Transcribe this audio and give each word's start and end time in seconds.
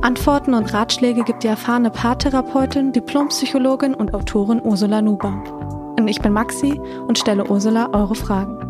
Antworten 0.00 0.54
und 0.54 0.72
Ratschläge 0.72 1.24
gibt 1.24 1.42
die 1.42 1.48
erfahrene 1.48 1.90
Paartherapeutin, 1.90 2.92
Diplompsychologin 2.92 3.94
und 3.94 4.14
Autorin 4.14 4.62
Ursula 4.62 5.02
Nuber. 5.02 5.42
Und 5.98 6.06
ich 6.06 6.20
bin 6.20 6.32
Maxi 6.32 6.80
und 7.08 7.18
stelle 7.18 7.50
Ursula 7.50 7.90
eure 7.92 8.14
Fragen. 8.14 8.60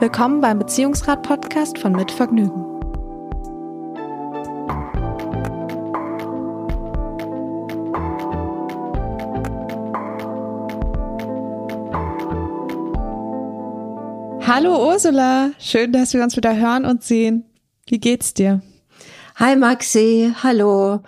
Willkommen 0.00 0.40
beim 0.40 0.58
Beziehungsrat-Podcast 0.58 1.78
von 1.78 1.92
Mit 1.92 2.10
Vergnügen. 2.10 2.64
Hallo 14.46 14.88
Ursula, 14.88 15.50
schön, 15.58 15.92
dass 15.92 16.14
wir 16.14 16.22
uns 16.22 16.34
wieder 16.34 16.56
hören 16.56 16.86
und 16.86 17.02
sehen. 17.02 17.44
Wie 17.86 18.00
geht's 18.00 18.32
dir? 18.32 18.62
Hi 19.42 19.56
Maxi, 19.56 20.32
hallo. 20.40 21.00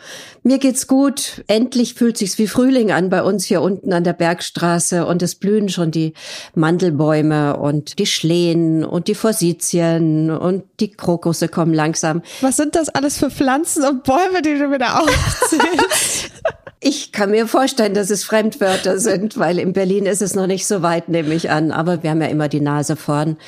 Mir 0.42 0.58
geht's 0.58 0.88
gut. 0.88 1.44
Endlich 1.46 1.94
fühlt 1.94 2.18
sich's 2.18 2.36
wie 2.36 2.48
Frühling 2.48 2.90
an 2.90 3.08
bei 3.08 3.22
uns 3.22 3.44
hier 3.44 3.62
unten 3.62 3.92
an 3.92 4.02
der 4.02 4.12
Bergstraße 4.12 5.06
und 5.06 5.22
es 5.22 5.36
blühen 5.36 5.68
schon 5.68 5.92
die 5.92 6.14
Mandelbäume 6.56 7.56
und 7.56 8.00
die 8.00 8.06
Schlehen 8.06 8.84
und 8.84 9.06
die 9.06 9.14
Forsythien 9.14 10.32
und 10.32 10.64
die 10.80 10.90
Krokusse 10.90 11.46
kommen 11.46 11.74
langsam. 11.74 12.22
Was 12.40 12.56
sind 12.56 12.74
das 12.74 12.88
alles 12.88 13.18
für 13.18 13.30
Pflanzen 13.30 13.84
und 13.84 14.02
Bäume, 14.02 14.42
die 14.42 14.58
du 14.58 14.68
wieder 14.68 15.00
aufzählst? 15.00 16.32
Ich 16.86 17.12
kann 17.12 17.30
mir 17.30 17.46
vorstellen, 17.46 17.94
dass 17.94 18.10
es 18.10 18.24
Fremdwörter 18.24 18.98
sind, 18.98 19.38
weil 19.38 19.58
in 19.58 19.72
Berlin 19.72 20.04
ist 20.04 20.20
es 20.20 20.34
noch 20.34 20.46
nicht 20.46 20.66
so 20.66 20.82
weit, 20.82 21.08
nehme 21.08 21.32
ich 21.32 21.48
an. 21.48 21.70
Aber 21.70 22.02
wir 22.02 22.10
haben 22.10 22.20
ja 22.20 22.26
immer 22.26 22.50
die 22.50 22.60
Nase 22.60 22.94
vorn. 22.94 23.38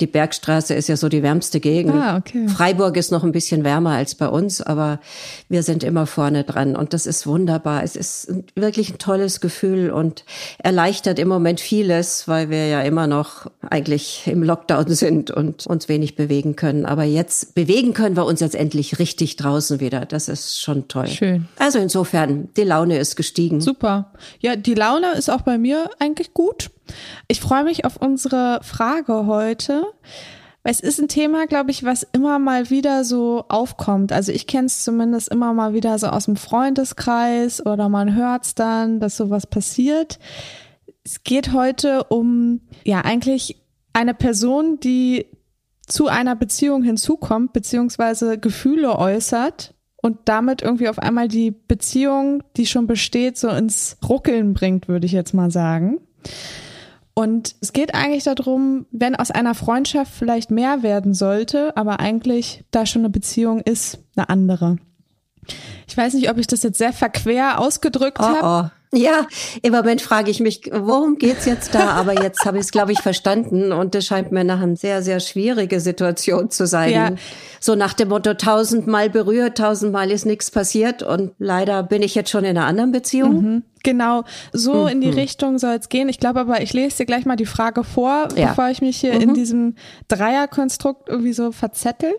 Die 0.00 0.06
Bergstraße 0.06 0.74
ist 0.74 0.88
ja 0.88 0.96
so 0.96 1.08
die 1.08 1.24
wärmste 1.24 1.58
Gegend. 1.58 1.96
Ah, 1.96 2.18
okay. 2.18 2.46
Freiburg 2.46 2.96
ist 2.96 3.10
noch 3.10 3.24
ein 3.24 3.32
bisschen 3.32 3.64
wärmer 3.64 3.90
als 3.90 4.14
bei 4.14 4.28
uns, 4.28 4.60
aber 4.62 5.00
wir 5.48 5.64
sind 5.64 5.82
immer 5.82 6.06
vorne 6.06 6.44
dran 6.44 6.76
und 6.76 6.92
das 6.92 7.06
ist 7.06 7.26
wunderbar. 7.26 7.82
Es 7.82 7.96
ist 7.96 8.32
wirklich 8.54 8.90
ein 8.90 8.98
tolles 8.98 9.40
Gefühl 9.40 9.90
und 9.90 10.24
erleichtert 10.58 11.18
im 11.18 11.26
Moment 11.26 11.58
vieles, 11.58 12.28
weil 12.28 12.48
wir 12.48 12.68
ja 12.68 12.80
immer 12.82 13.08
noch 13.08 13.50
eigentlich 13.68 14.22
im 14.26 14.44
Lockdown 14.44 14.94
sind 14.94 15.32
und 15.32 15.66
uns 15.66 15.88
wenig 15.88 16.14
bewegen 16.14 16.54
können. 16.54 16.86
Aber 16.86 17.02
jetzt 17.02 17.56
bewegen 17.56 17.92
können 17.92 18.16
wir 18.16 18.24
uns 18.24 18.38
jetzt 18.38 18.54
endlich 18.54 19.00
richtig 19.00 19.34
draußen 19.34 19.80
wieder. 19.80 20.06
Das 20.06 20.28
ist 20.28 20.60
schon 20.60 20.86
toll. 20.86 21.08
Schön. 21.08 21.48
Also 21.58 21.80
insofern, 21.80 22.50
die 22.56 22.62
Laune 22.62 22.83
Laune 22.84 22.98
ist 22.98 23.16
gestiegen. 23.16 23.60
Super. 23.60 24.12
Ja, 24.40 24.56
die 24.56 24.74
Laune 24.74 25.12
ist 25.12 25.30
auch 25.30 25.40
bei 25.42 25.56
mir 25.56 25.88
eigentlich 25.98 26.34
gut. 26.34 26.70
Ich 27.28 27.40
freue 27.40 27.64
mich 27.64 27.84
auf 27.84 27.96
unsere 27.96 28.60
Frage 28.62 29.26
heute. 29.26 29.86
Es 30.64 30.80
ist 30.80 30.98
ein 30.98 31.08
Thema, 31.08 31.46
glaube 31.46 31.70
ich, 31.70 31.84
was 31.84 32.06
immer 32.12 32.38
mal 32.38 32.70
wieder 32.70 33.04
so 33.04 33.44
aufkommt. 33.48 34.12
Also 34.12 34.32
ich 34.32 34.46
kenne 34.46 34.66
es 34.66 34.84
zumindest 34.84 35.28
immer 35.28 35.52
mal 35.52 35.72
wieder 35.74 35.98
so 35.98 36.08
aus 36.08 36.26
dem 36.26 36.36
Freundeskreis 36.36 37.64
oder 37.64 37.88
man 37.88 38.14
hört 38.14 38.44
es 38.44 38.54
dann, 38.54 39.00
dass 39.00 39.16
sowas 39.16 39.46
passiert. 39.46 40.18
Es 41.04 41.22
geht 41.22 41.52
heute 41.52 42.04
um, 42.04 42.60
ja, 42.84 43.00
eigentlich 43.00 43.62
eine 43.92 44.14
Person, 44.14 44.80
die 44.80 45.26
zu 45.86 46.08
einer 46.08 46.34
Beziehung 46.34 46.82
hinzukommt, 46.82 47.52
beziehungsweise 47.52 48.38
Gefühle 48.38 48.98
äußert 48.98 49.73
und 50.04 50.18
damit 50.26 50.60
irgendwie 50.60 50.90
auf 50.90 50.98
einmal 50.98 51.28
die 51.28 51.50
Beziehung, 51.50 52.42
die 52.58 52.66
schon 52.66 52.86
besteht, 52.86 53.38
so 53.38 53.48
ins 53.48 53.96
Ruckeln 54.06 54.52
bringt, 54.52 54.86
würde 54.86 55.06
ich 55.06 55.12
jetzt 55.12 55.32
mal 55.32 55.50
sagen. 55.50 55.98
Und 57.14 57.56
es 57.62 57.72
geht 57.72 57.94
eigentlich 57.94 58.24
darum, 58.24 58.84
wenn 58.90 59.16
aus 59.16 59.30
einer 59.30 59.54
Freundschaft 59.54 60.12
vielleicht 60.12 60.50
mehr 60.50 60.82
werden 60.82 61.14
sollte, 61.14 61.74
aber 61.74 62.00
eigentlich 62.00 62.64
da 62.70 62.84
schon 62.84 63.00
eine 63.00 63.08
Beziehung 63.08 63.62
ist, 63.62 63.98
eine 64.14 64.28
andere. 64.28 64.76
Ich 65.86 65.96
weiß 65.96 66.12
nicht, 66.12 66.28
ob 66.28 66.36
ich 66.36 66.48
das 66.48 66.62
jetzt 66.62 66.76
sehr 66.76 66.92
verquer 66.92 67.58
ausgedrückt 67.58 68.18
oh, 68.20 68.24
habe. 68.24 68.68
Oh. 68.68 68.70
Ja, 68.94 69.26
im 69.62 69.72
Moment 69.72 70.00
frage 70.00 70.30
ich 70.30 70.40
mich, 70.40 70.70
worum 70.72 71.16
geht's 71.16 71.46
jetzt 71.46 71.74
da? 71.74 71.90
Aber 71.90 72.22
jetzt 72.22 72.44
habe 72.44 72.58
ich 72.58 72.64
es, 72.64 72.70
glaube 72.70 72.92
ich, 72.92 73.00
verstanden 73.00 73.72
und 73.72 73.94
es 73.94 74.06
scheint 74.06 74.32
mir 74.32 74.44
nach 74.44 74.60
eine 74.60 74.76
sehr, 74.76 75.02
sehr 75.02 75.20
schwierige 75.20 75.80
Situation 75.80 76.50
zu 76.50 76.66
sein. 76.66 76.92
Ja. 76.92 77.10
So 77.60 77.74
nach 77.74 77.94
dem 77.94 78.08
Motto, 78.08 78.34
tausendmal 78.34 79.10
berührt, 79.10 79.58
tausendmal 79.58 80.10
ist 80.10 80.26
nichts 80.26 80.50
passiert 80.50 81.02
und 81.02 81.32
leider 81.38 81.82
bin 81.82 82.02
ich 82.02 82.14
jetzt 82.14 82.30
schon 82.30 82.44
in 82.44 82.56
einer 82.56 82.66
anderen 82.66 82.92
Beziehung. 82.92 83.42
Mhm. 83.42 83.62
Genau, 83.82 84.24
so 84.52 84.82
mhm. 84.82 84.88
in 84.88 85.00
die 85.02 85.10
Richtung 85.10 85.58
soll 85.58 85.74
es 85.74 85.88
gehen. 85.88 86.08
Ich 86.08 86.18
glaube 86.18 86.40
aber, 86.40 86.62
ich 86.62 86.72
lese 86.72 86.98
dir 86.98 87.06
gleich 87.06 87.26
mal 87.26 87.36
die 87.36 87.46
Frage 87.46 87.84
vor, 87.84 88.28
ja. 88.36 88.48
bevor 88.48 88.70
ich 88.70 88.80
mich 88.80 88.98
hier 88.98 89.14
mhm. 89.14 89.20
in 89.20 89.34
diesem 89.34 89.74
Dreierkonstrukt 90.08 91.08
irgendwie 91.08 91.32
so 91.32 91.52
verzettel. 91.52 92.14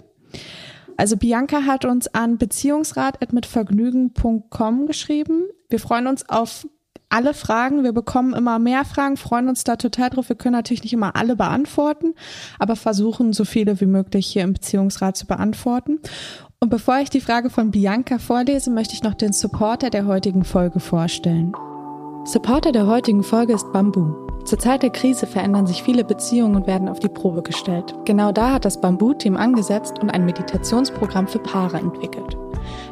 Also 0.98 1.18
Bianca 1.18 1.66
hat 1.66 1.86
uns 1.86 2.14
an 2.14 2.38
beziehungsrat.mitvergnügen.com 2.38 4.88
geschrieben. 4.88 5.46
Wir 5.70 5.80
freuen 5.80 6.08
uns 6.08 6.28
auf 6.30 6.68
alle 7.10 7.34
Fragen. 7.34 7.84
Wir 7.84 7.94
bekommen 7.94 8.34
immer 8.34 8.60
mehr 8.60 8.86
Fragen, 8.86 9.18
freuen 9.18 9.50
uns 9.50 9.64
da 9.64 9.76
total 9.76 10.10
drauf. 10.10 10.30
Wir 10.30 10.36
können 10.36 10.56
natürlich 10.56 10.84
nicht 10.84 10.94
immer 10.94 11.16
alle 11.16 11.36
beantworten, 11.36 12.14
aber 12.60 12.76
versuchen 12.76 13.34
so 13.34 13.46
viele 13.46 13.80
wie 13.80 13.86
möglich 13.86 14.28
hier 14.28 14.44
im 14.44 14.54
Beziehungsrat 14.54 15.18
zu 15.18 15.28
beantworten. 15.28 16.00
Und 16.60 16.70
bevor 16.70 17.00
ich 17.00 17.10
die 17.10 17.22
Frage 17.22 17.50
von 17.50 17.72
Bianca 17.72 18.18
vorlese, 18.18 18.72
möchte 18.72 18.94
ich 18.94 19.04
noch 19.04 19.14
den 19.14 19.34
Supporter 19.34 19.90
der 19.90 20.08
heutigen 20.08 20.44
Folge 20.44 20.80
vorstellen. 20.80 21.54
Supporter 22.26 22.72
der 22.72 22.88
heutigen 22.88 23.24
Folge 23.24 23.54
ist 23.54 23.72
Bamboo. 23.72 24.25
Zur 24.46 24.60
Zeit 24.60 24.84
der 24.84 24.92
Krise 24.92 25.26
verändern 25.26 25.66
sich 25.66 25.82
viele 25.82 26.04
Beziehungen 26.04 26.56
und 26.56 26.68
werden 26.68 26.88
auf 26.88 27.00
die 27.00 27.10
Probe 27.10 27.42
gestellt. 27.42 27.96
Genau 28.06 28.32
da 28.32 28.54
hat 28.54 28.66
das 28.66 28.80
Bamboo-Team 28.80 29.36
angesetzt 29.36 29.98
und 30.00 30.12
ein 30.12 30.24
Meditationsprogramm 30.24 31.28
für 31.28 31.40
Paare 31.40 31.78
entwickelt. 31.78 32.38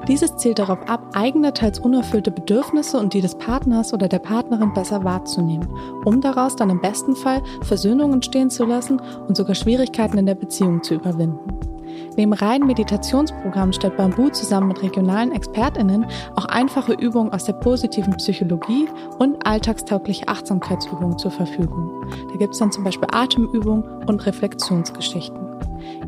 Dieses 0.08 0.36
zielt 0.38 0.58
darauf 0.58 0.80
ab, 0.90 1.12
eigene, 1.14 1.54
teils 1.54 1.78
unerfüllte 1.78 2.32
Bedürfnisse 2.32 2.98
und 2.98 3.14
die 3.14 3.22
des 3.22 3.36
Partners 3.36 3.94
oder 3.94 4.08
der 4.08 4.20
Partnerin 4.20 4.74
besser 4.74 5.04
wahrzunehmen, 5.04 5.70
um 6.06 6.22
daraus 6.22 6.56
dann 6.56 6.72
im 6.72 6.82
besten 6.82 7.16
Fall 7.16 7.42
Versöhnung 7.62 8.14
entstehen 8.14 8.50
zu 8.50 8.66
lassen 8.66 9.00
und 9.28 9.38
sogar 9.38 9.54
Schwierigkeiten 9.54 10.18
in 10.18 10.26
der 10.26 10.36
Beziehung 10.36 10.82
zu 10.82 10.96
überwinden. 10.96 11.73
Neben 12.16 12.34
reinen 12.34 12.68
Meditationsprogrammen 12.68 13.74
stellt 13.74 13.98
Bamboo 13.98 14.30
zusammen 14.30 14.68
mit 14.68 14.82
regionalen 14.84 15.32
ExpertInnen 15.32 16.06
auch 16.36 16.46
einfache 16.46 16.94
Übungen 16.94 17.32
aus 17.32 17.46
der 17.46 17.54
positiven 17.54 18.16
Psychologie 18.18 18.88
und 19.20 19.46
alltagstaugliche 19.46 20.28
Achtsamkeitsübungen 20.28 21.18
zur 21.18 21.32
Verfügung. 21.32 22.06
Da 22.32 22.38
gibt 22.38 22.54
es 22.54 22.60
dann 22.60 22.72
zum 22.72 22.84
Beispiel 22.84 23.08
Atemübungen 23.12 23.84
und 24.06 24.26
Reflexionsgeschichten. 24.26 25.44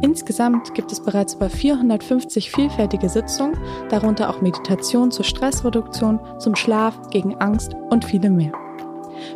Insgesamt 0.02 0.74
gibt 0.74 0.92
es 0.92 1.04
bereits 1.04 1.34
über 1.36 1.50
450 1.50 2.52
vielfältige 2.52 3.10
Sitzungen, 3.10 3.58
darunter 3.90 4.30
auch 4.30 4.42
Meditation 4.42 5.12
zur 5.12 5.26
Stressreduktion, 5.26 6.20
zum 6.40 6.56
Schlaf, 6.56 7.10
gegen 7.10 7.36
Angst 7.36 7.76
und 7.90 8.06
viele 8.06 8.30
mehr. 8.30 8.52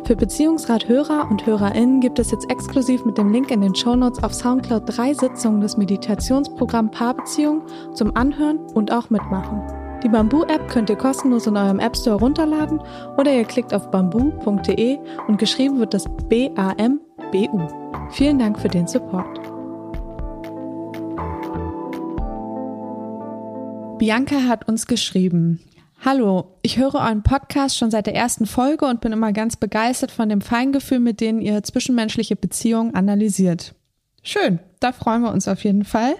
Für 0.04 0.16
Beziehungsrat-Hörer 0.16 1.28
und 1.30 1.46
HörerInnen 1.46 2.00
gibt 2.00 2.18
es 2.18 2.30
jetzt 2.30 2.50
exklusiv 2.50 3.04
mit 3.04 3.18
dem 3.18 3.32
Link 3.32 3.50
in 3.50 3.60
den 3.60 3.74
Shownotes 3.74 4.22
auf 4.22 4.34
Soundcloud 4.34 4.82
drei 4.86 5.14
Sitzungen 5.14 5.60
des 5.60 5.76
Meditationsprogramm 5.76 6.90
Paarbeziehung 6.90 7.62
zum 7.94 8.16
Anhören 8.16 8.58
und 8.74 8.92
auch 8.92 9.10
mitmachen. 9.10 9.62
Die 10.02 10.08
Bamboo-App 10.08 10.68
könnt 10.68 10.88
ihr 10.88 10.96
kostenlos 10.96 11.46
in 11.46 11.56
eurem 11.56 11.78
App 11.78 11.96
Store 11.96 12.18
runterladen 12.18 12.80
oder 13.18 13.32
ihr 13.34 13.44
klickt 13.44 13.74
auf 13.74 13.90
bamboo.de 13.90 14.98
und 15.28 15.38
geschrieben 15.38 15.78
wird 15.78 15.92
das 15.92 16.04
B-A-M-B-U. 16.28 17.60
Vielen 18.10 18.38
Dank 18.38 18.58
für 18.58 18.68
den 18.68 18.86
Support. 18.86 19.40
Bianca 23.98 24.36
hat 24.48 24.66
uns 24.66 24.86
geschrieben. 24.86 25.60
Hallo, 26.02 26.56
ich 26.62 26.78
höre 26.78 26.94
euren 26.94 27.22
Podcast 27.22 27.76
schon 27.76 27.90
seit 27.90 28.06
der 28.06 28.14
ersten 28.14 28.46
Folge 28.46 28.86
und 28.86 29.02
bin 29.02 29.12
immer 29.12 29.34
ganz 29.34 29.56
begeistert 29.56 30.10
von 30.10 30.30
dem 30.30 30.40
Feingefühl, 30.40 30.98
mit 30.98 31.20
dem 31.20 31.42
ihr 31.42 31.62
zwischenmenschliche 31.62 32.36
Beziehungen 32.36 32.94
analysiert. 32.94 33.74
Schön, 34.22 34.60
da 34.80 34.92
freuen 34.92 35.20
wir 35.20 35.30
uns 35.30 35.46
auf 35.46 35.62
jeden 35.62 35.84
Fall. 35.84 36.14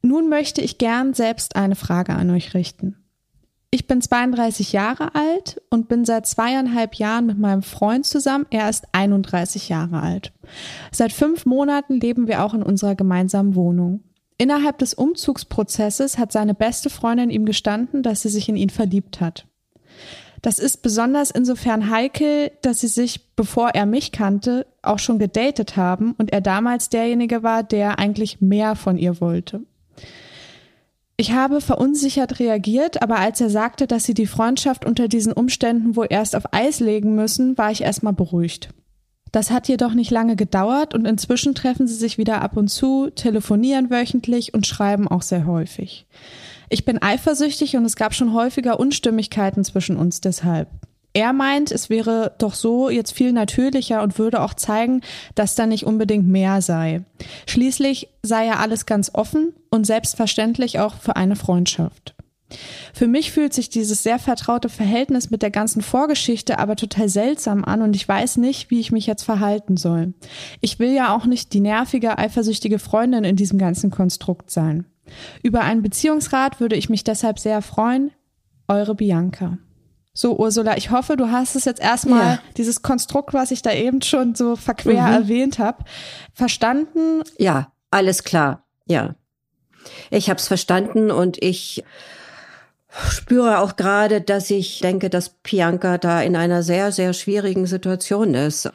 Nun 0.00 0.30
möchte 0.30 0.62
ich 0.62 0.78
gern 0.78 1.12
selbst 1.12 1.56
eine 1.56 1.76
Frage 1.76 2.14
an 2.14 2.30
euch 2.30 2.54
richten. 2.54 2.96
Ich 3.70 3.86
bin 3.86 4.00
32 4.00 4.72
Jahre 4.72 5.14
alt 5.14 5.60
und 5.68 5.88
bin 5.88 6.06
seit 6.06 6.26
zweieinhalb 6.26 6.94
Jahren 6.94 7.26
mit 7.26 7.38
meinem 7.38 7.62
Freund 7.62 8.06
zusammen. 8.06 8.46
Er 8.48 8.70
ist 8.70 8.86
31 8.92 9.68
Jahre 9.68 10.00
alt. 10.00 10.32
Seit 10.90 11.12
fünf 11.12 11.44
Monaten 11.44 12.00
leben 12.00 12.28
wir 12.28 12.42
auch 12.42 12.54
in 12.54 12.62
unserer 12.62 12.94
gemeinsamen 12.94 13.54
Wohnung. 13.56 14.04
Innerhalb 14.42 14.78
des 14.78 14.92
Umzugsprozesses 14.92 16.18
hat 16.18 16.32
seine 16.32 16.52
beste 16.52 16.90
Freundin 16.90 17.30
ihm 17.30 17.44
gestanden, 17.44 18.02
dass 18.02 18.22
sie 18.22 18.28
sich 18.28 18.48
in 18.48 18.56
ihn 18.56 18.70
verliebt 18.70 19.20
hat. 19.20 19.46
Das 20.42 20.58
ist 20.58 20.82
besonders 20.82 21.30
insofern 21.30 21.90
heikel, 21.90 22.50
dass 22.60 22.80
sie 22.80 22.88
sich, 22.88 23.36
bevor 23.36 23.68
er 23.68 23.86
mich 23.86 24.10
kannte, 24.10 24.66
auch 24.82 24.98
schon 24.98 25.20
gedatet 25.20 25.76
haben 25.76 26.16
und 26.18 26.32
er 26.32 26.40
damals 26.40 26.88
derjenige 26.88 27.44
war, 27.44 27.62
der 27.62 28.00
eigentlich 28.00 28.40
mehr 28.40 28.74
von 28.74 28.98
ihr 28.98 29.20
wollte. 29.20 29.60
Ich 31.16 31.30
habe 31.30 31.60
verunsichert 31.60 32.40
reagiert, 32.40 33.00
aber 33.00 33.20
als 33.20 33.40
er 33.40 33.48
sagte, 33.48 33.86
dass 33.86 34.02
sie 34.02 34.14
die 34.14 34.26
Freundschaft 34.26 34.84
unter 34.84 35.06
diesen 35.06 35.32
Umständen 35.32 35.94
wohl 35.94 36.08
erst 36.10 36.34
auf 36.34 36.52
Eis 36.52 36.80
legen 36.80 37.14
müssen, 37.14 37.56
war 37.58 37.70
ich 37.70 37.82
erstmal 37.82 38.12
beruhigt. 38.12 38.70
Das 39.32 39.50
hat 39.50 39.66
jedoch 39.66 39.94
nicht 39.94 40.10
lange 40.10 40.36
gedauert 40.36 40.94
und 40.94 41.06
inzwischen 41.06 41.54
treffen 41.54 41.86
sie 41.86 41.94
sich 41.94 42.18
wieder 42.18 42.42
ab 42.42 42.56
und 42.56 42.68
zu, 42.68 43.08
telefonieren 43.10 43.90
wöchentlich 43.90 44.52
und 44.52 44.66
schreiben 44.66 45.08
auch 45.08 45.22
sehr 45.22 45.46
häufig. 45.46 46.06
Ich 46.68 46.84
bin 46.84 47.00
eifersüchtig 47.00 47.76
und 47.76 47.84
es 47.84 47.96
gab 47.96 48.14
schon 48.14 48.34
häufiger 48.34 48.78
Unstimmigkeiten 48.78 49.64
zwischen 49.64 49.96
uns 49.96 50.20
deshalb. 50.20 50.68
Er 51.14 51.32
meint, 51.32 51.70
es 51.70 51.90
wäre 51.90 52.34
doch 52.38 52.54
so 52.54 52.88
jetzt 52.88 53.12
viel 53.12 53.32
natürlicher 53.32 54.02
und 54.02 54.18
würde 54.18 54.40
auch 54.40 54.54
zeigen, 54.54 55.02
dass 55.34 55.54
da 55.54 55.66
nicht 55.66 55.84
unbedingt 55.84 56.26
mehr 56.26 56.62
sei. 56.62 57.02
Schließlich 57.46 58.08
sei 58.22 58.46
ja 58.46 58.56
alles 58.56 58.86
ganz 58.86 59.10
offen 59.12 59.52
und 59.70 59.86
selbstverständlich 59.86 60.78
auch 60.78 60.94
für 60.94 61.16
eine 61.16 61.36
Freundschaft. 61.36 62.14
Für 62.92 63.06
mich 63.06 63.32
fühlt 63.32 63.52
sich 63.52 63.70
dieses 63.70 64.02
sehr 64.02 64.18
vertraute 64.18 64.68
Verhältnis 64.68 65.30
mit 65.30 65.42
der 65.42 65.50
ganzen 65.50 65.82
Vorgeschichte 65.82 66.58
aber 66.58 66.76
total 66.76 67.08
seltsam 67.08 67.64
an 67.64 67.82
und 67.82 67.96
ich 67.96 68.06
weiß 68.06 68.36
nicht, 68.36 68.70
wie 68.70 68.80
ich 68.80 68.92
mich 68.92 69.06
jetzt 69.06 69.22
verhalten 69.22 69.76
soll. 69.76 70.14
Ich 70.60 70.78
will 70.78 70.92
ja 70.92 71.14
auch 71.14 71.26
nicht 71.26 71.52
die 71.52 71.60
nervige, 71.60 72.18
eifersüchtige 72.18 72.78
Freundin 72.78 73.24
in 73.24 73.36
diesem 73.36 73.58
ganzen 73.58 73.90
Konstrukt 73.90 74.50
sein. 74.50 74.86
Über 75.42 75.62
einen 75.62 75.82
Beziehungsrat 75.82 76.60
würde 76.60 76.76
ich 76.76 76.88
mich 76.88 77.04
deshalb 77.04 77.38
sehr 77.38 77.62
freuen. 77.62 78.12
Eure 78.68 78.94
Bianca. 78.94 79.58
So, 80.14 80.38
Ursula, 80.38 80.76
ich 80.76 80.90
hoffe, 80.90 81.16
du 81.16 81.30
hast 81.30 81.56
es 81.56 81.64
jetzt 81.64 81.80
erstmal, 81.80 82.34
ja. 82.34 82.38
dieses 82.58 82.82
Konstrukt, 82.82 83.32
was 83.32 83.50
ich 83.50 83.62
da 83.62 83.72
eben 83.72 84.02
schon 84.02 84.34
so 84.34 84.56
verquer 84.56 84.92
mhm. 84.92 85.12
erwähnt 85.12 85.58
habe, 85.58 85.84
verstanden. 86.34 87.22
Ja, 87.38 87.72
alles 87.90 88.22
klar. 88.22 88.66
Ja. 88.86 89.14
Ich 90.10 90.28
habe 90.28 90.38
es 90.38 90.48
verstanden 90.48 91.10
und 91.10 91.42
ich 91.42 91.82
spüre 93.08 93.60
auch 93.60 93.76
gerade, 93.76 94.20
dass 94.20 94.50
ich 94.50 94.80
denke, 94.80 95.10
dass 95.10 95.30
Bianca 95.30 95.98
da 95.98 96.22
in 96.22 96.36
einer 96.36 96.62
sehr, 96.62 96.92
sehr 96.92 97.12
schwierigen 97.12 97.66
Situation 97.66 98.34
ist. 98.34 98.70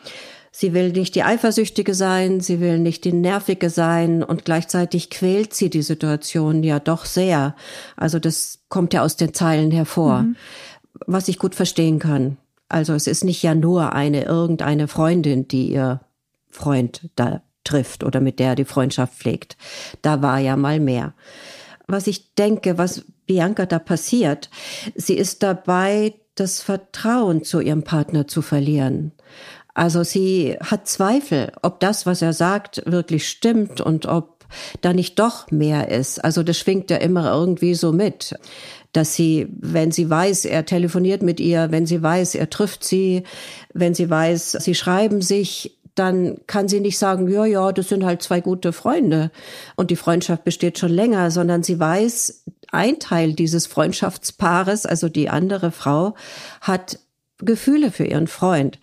Sie 0.51 0.73
will 0.73 0.91
nicht 0.91 1.13
die 1.13 1.21
Eifersüchtige 1.21 1.93
sein, 1.93 2.39
sie 2.39 2.59
will 2.59 2.79
nicht 2.79 3.05
die 3.05 3.13
Nervige 3.13 3.69
sein 3.69 4.23
und 4.23 4.43
gleichzeitig 4.43 5.11
quält 5.11 5.53
sie 5.53 5.69
die 5.69 5.83
Situation 5.83 6.63
ja 6.63 6.79
doch 6.79 7.05
sehr. 7.05 7.55
Also 7.95 8.17
das 8.17 8.59
kommt 8.67 8.93
ja 8.93 9.03
aus 9.03 9.17
den 9.17 9.35
Zeilen 9.35 9.69
hervor, 9.69 10.23
mhm. 10.23 10.35
was 11.05 11.27
ich 11.27 11.37
gut 11.37 11.53
verstehen 11.53 11.99
kann. 11.99 12.37
Also 12.69 12.93
es 12.93 13.05
ist 13.05 13.23
nicht 13.23 13.43
ja 13.43 13.53
nur 13.53 13.93
eine 13.93 14.23
irgendeine 14.23 14.87
Freundin, 14.87 15.47
die 15.47 15.71
ihr 15.71 16.01
Freund 16.49 17.09
da 17.15 17.43
trifft 17.63 18.03
oder 18.03 18.19
mit 18.19 18.39
der 18.39 18.55
die 18.55 18.65
Freundschaft 18.65 19.13
pflegt. 19.13 19.57
Da 20.01 20.21
war 20.21 20.39
ja 20.39 20.55
mal 20.55 20.79
mehr. 20.79 21.13
Was 21.87 22.07
ich 22.07 22.35
denke, 22.35 22.77
was 22.77 23.05
Bianca 23.25 23.65
da 23.65 23.79
passiert, 23.79 24.49
sie 24.95 25.15
ist 25.17 25.43
dabei, 25.43 26.13
das 26.35 26.61
Vertrauen 26.61 27.43
zu 27.43 27.59
ihrem 27.59 27.83
Partner 27.83 28.27
zu 28.27 28.41
verlieren. 28.41 29.11
Also 29.73 30.03
sie 30.03 30.57
hat 30.59 30.87
Zweifel, 30.87 31.51
ob 31.61 31.79
das, 31.79 32.05
was 32.05 32.21
er 32.21 32.33
sagt, 32.33 32.83
wirklich 32.85 33.27
stimmt 33.27 33.81
und 33.81 34.05
ob 34.05 34.37
da 34.81 34.93
nicht 34.93 35.19
doch 35.19 35.51
mehr 35.51 35.89
ist. 35.89 36.23
Also 36.23 36.43
das 36.43 36.57
schwingt 36.57 36.89
ja 36.89 36.97
immer 36.97 37.31
irgendwie 37.31 37.75
so 37.75 37.91
mit, 37.91 38.35
dass 38.93 39.13
sie, 39.13 39.47
wenn 39.59 39.91
sie 39.91 40.09
weiß, 40.09 40.45
er 40.45 40.65
telefoniert 40.65 41.21
mit 41.21 41.39
ihr, 41.39 41.71
wenn 41.71 41.85
sie 41.85 42.01
weiß, 42.01 42.35
er 42.35 42.49
trifft 42.49 42.83
sie, 42.83 43.23
wenn 43.73 43.93
sie 43.93 44.09
weiß, 44.09 44.53
sie 44.53 44.75
schreiben 44.75 45.21
sich, 45.21 45.76
dann 45.99 46.37
kann 46.47 46.67
sie 46.67 46.79
nicht 46.79 46.97
sagen, 46.97 47.27
ja, 47.27 47.45
ja, 47.45 47.71
das 47.71 47.89
sind 47.89 48.05
halt 48.05 48.21
zwei 48.21 48.41
gute 48.41 48.73
Freunde 48.73 49.31
und 49.75 49.91
die 49.91 49.95
Freundschaft 49.95 50.43
besteht 50.43 50.77
schon 50.77 50.91
länger, 50.91 51.31
sondern 51.31 51.63
sie 51.63 51.79
weiß, 51.79 52.43
ein 52.71 52.99
Teil 52.99 53.33
dieses 53.33 53.65
Freundschaftspaares, 53.65 54.85
also 54.85 55.09
die 55.09 55.29
andere 55.29 55.71
Frau, 55.71 56.15
hat 56.61 56.99
Gefühle 57.39 57.91
für 57.91 58.05
ihren 58.05 58.27
Freund. 58.27 58.79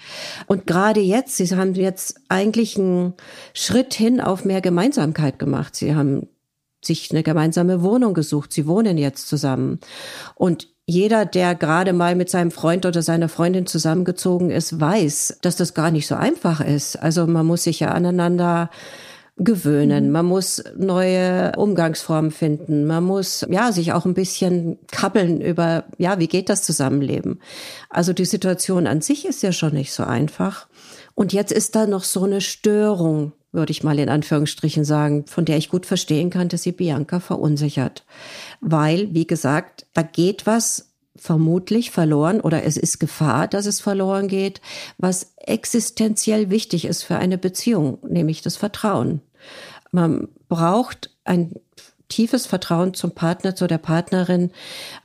Und 0.46 0.66
gerade 0.66 1.00
jetzt, 1.00 1.37
sie 1.37 1.55
haben 1.56 1.75
jetzt 1.75 2.20
eigentlich 2.28 2.78
einen 2.78 3.14
Schritt 3.52 3.94
hin 3.94 4.20
auf 4.20 4.44
mehr 4.44 4.60
Gemeinsamkeit 4.60 5.38
gemacht. 5.38 5.75
Sie 5.75 5.94
haben 5.94 6.28
sich 6.81 7.10
eine 7.10 7.22
gemeinsame 7.22 7.82
Wohnung 7.82 8.14
gesucht. 8.14 8.52
Sie 8.52 8.67
wohnen 8.67 8.96
jetzt 8.96 9.28
zusammen. 9.28 9.81
Und 10.34 10.74
jeder, 10.86 11.25
der 11.25 11.54
gerade 11.54 11.92
mal 11.92 12.14
mit 12.14 12.28
seinem 12.28 12.50
Freund 12.50 12.84
oder 12.84 13.02
seiner 13.02 13.28
Freundin 13.28 13.66
zusammengezogen 13.66 14.50
ist, 14.50 14.78
weiß, 14.78 15.38
dass 15.40 15.56
das 15.56 15.75
gar 15.75 15.90
nicht 15.90 16.06
so 16.06 16.14
einfach 16.14 16.60
ist. 16.60 16.96
Also 16.96 17.26
man 17.26 17.46
muss 17.46 17.64
sich 17.64 17.81
ja 17.81 17.92
aneinander 17.92 18.70
gewöhnen. 19.36 20.06
Mhm. 20.06 20.12
Man 20.12 20.26
muss 20.26 20.62
neue 20.76 21.52
Umgangsformen 21.56 22.31
finden. 22.31 22.86
Man 22.86 23.02
muss 23.02 23.46
ja 23.48 23.72
sich 23.72 23.92
auch 23.92 24.04
ein 24.04 24.14
bisschen 24.14 24.78
kabbeln 24.90 25.40
über 25.40 25.84
ja, 25.98 26.19
wie 26.19 26.28
geht 26.28 26.48
das 26.48 26.62
Zusammenleben? 26.62 27.40
Also 27.88 28.12
die 28.12 28.26
Situation 28.26 28.86
an 28.86 29.00
sich 29.00 29.25
ist 29.25 29.42
ja 29.42 29.52
schon 29.52 29.72
nicht 29.72 29.92
so 29.92 30.04
einfach. 30.04 30.69
Und 31.14 31.32
jetzt 31.32 31.52
ist 31.52 31.75
da 31.75 31.86
noch 31.86 32.04
so 32.04 32.25
eine 32.25 32.40
Störung, 32.40 33.32
würde 33.55 33.71
ich 33.71 33.83
mal 33.83 33.99
in 33.99 34.09
Anführungsstrichen 34.09 34.85
sagen, 34.85 35.27
von 35.27 35.45
der 35.45 35.56
ich 35.56 35.69
gut 35.69 35.87
verstehen 35.87 36.31
kann, 36.31 36.49
dass 36.49 36.62
sie 36.62 36.73
Bianca 36.73 37.21
verunsichert. 37.21 38.05
Weil, 38.61 39.15
wie 39.15 39.27
gesagt, 39.27 39.87
da 39.95 40.03
geht 40.03 40.47
was 40.47 40.91
vermutlich 41.17 41.91
verloren 41.91 42.41
oder 42.41 42.65
es 42.65 42.77
ist 42.77 42.99
Gefahr, 42.99 43.47
dass 43.47 43.67
es 43.67 43.81
verloren 43.81 44.29
geht, 44.29 44.61
was 44.99 45.33
existenziell 45.37 46.51
wichtig 46.51 46.85
ist 46.85 47.05
für 47.05 47.17
eine 47.17 47.39
Beziehung, 47.39 47.99
nämlich 48.03 48.43
das 48.43 48.56
Vertrauen. 48.56 49.21
Man 49.93 50.29
braucht 50.49 51.11
ein 51.25 51.55
tiefes 52.09 52.47
Vertrauen 52.47 52.95
zum 52.95 53.12
Partner, 53.12 53.55
zu 53.55 53.67
der 53.67 53.79
Partnerin, 53.79 54.51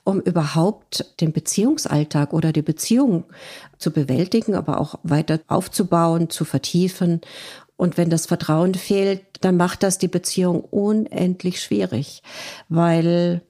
um 0.04 0.19
überhaupt 0.19 1.06
den 1.22 1.31
Beziehungsalltag 1.31 2.34
oder 2.34 2.51
die 2.51 2.62
Beziehung 2.62 3.24
zu 3.78 3.92
bewältigen, 3.92 4.56
aber 4.56 4.80
auch 4.81 4.96
weiter 5.04 5.40
aufzubauen, 5.48 6.30
zu 6.30 6.44
vertiefen. 6.44 7.22
Und 7.79 7.95
wenn 7.95 8.09
das 8.09 8.25
Vertrauen 8.25 8.75
fehlt, 8.75 9.21
dann 9.39 9.55
macht 9.55 9.83
das 9.83 9.97
die 9.97 10.09
Beziehung 10.09 10.65
unendlich 10.65 11.61
schwierig, 11.61 12.23
weil 12.67 13.41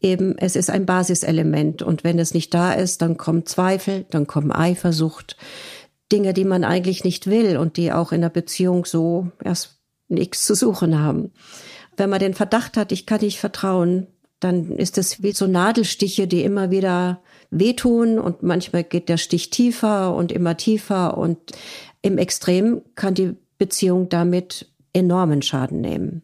eben 0.00 0.36
es 0.36 0.56
ist 0.56 0.68
ein 0.68 0.84
Basiselement. 0.84 1.80
Und 1.80 2.02
wenn 2.02 2.18
es 2.18 2.34
nicht 2.34 2.52
da 2.54 2.72
ist, 2.72 3.02
dann 3.02 3.16
kommen 3.16 3.46
Zweifel, 3.46 4.04
dann 4.10 4.26
kommen 4.26 4.50
Eifersucht, 4.50 5.36
Dinge, 6.10 6.34
die 6.34 6.44
man 6.44 6.64
eigentlich 6.64 7.04
nicht 7.04 7.28
will 7.28 7.56
und 7.56 7.76
die 7.76 7.92
auch 7.92 8.10
in 8.10 8.22
der 8.22 8.30
Beziehung 8.30 8.84
so 8.84 9.28
erst 9.44 9.78
nichts 10.08 10.44
zu 10.44 10.56
suchen 10.56 10.98
haben. 10.98 11.30
Wenn 11.96 12.10
man 12.10 12.18
den 12.18 12.34
Verdacht 12.34 12.76
hat, 12.76 12.90
ich 12.90 13.06
kann 13.06 13.20
nicht 13.20 13.38
vertrauen, 13.38 14.08
dann 14.40 14.72
ist 14.72 14.98
es 14.98 15.22
wie 15.22 15.30
so 15.30 15.46
Nadelstiche, 15.46 16.26
die 16.26 16.42
immer 16.42 16.72
wieder 16.72 17.22
wehtun 17.50 18.18
und 18.18 18.42
manchmal 18.42 18.82
geht 18.82 19.08
der 19.08 19.18
Stich 19.18 19.50
tiefer 19.50 20.16
und 20.16 20.32
immer 20.32 20.56
tiefer. 20.56 21.16
Und 21.16 21.38
im 22.02 22.18
Extrem 22.18 22.82
kann 22.96 23.14
die 23.14 23.36
Beziehung 23.62 24.08
damit 24.08 24.66
enormen 24.92 25.40
Schaden 25.40 25.80
nehmen. 25.80 26.22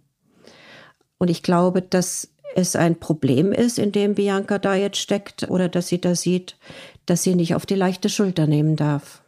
Und 1.19 1.31
ich 1.31 1.45
glaube, 1.45 1.83
dass 1.83 2.35
es 2.57 2.75
ein 2.75 2.99
Problem 2.99 3.53
ist, 3.53 3.79
in 3.79 3.93
dem 3.93 4.17
Bianca 4.17 4.59
da 4.59 4.75
jetzt 4.75 4.99
steckt 4.99 5.49
oder 5.49 5.69
dass 5.69 5.87
sie 5.87 6.01
da 6.01 6.17
sieht, 6.17 6.57
dass 7.07 7.23
sie 7.23 7.37
nicht 7.37 7.55
auf 7.55 7.65
die 7.65 7.77
leichte 7.77 8.09
Schulter 8.09 8.49
nehmen 8.49 8.75
darf. 8.75 9.23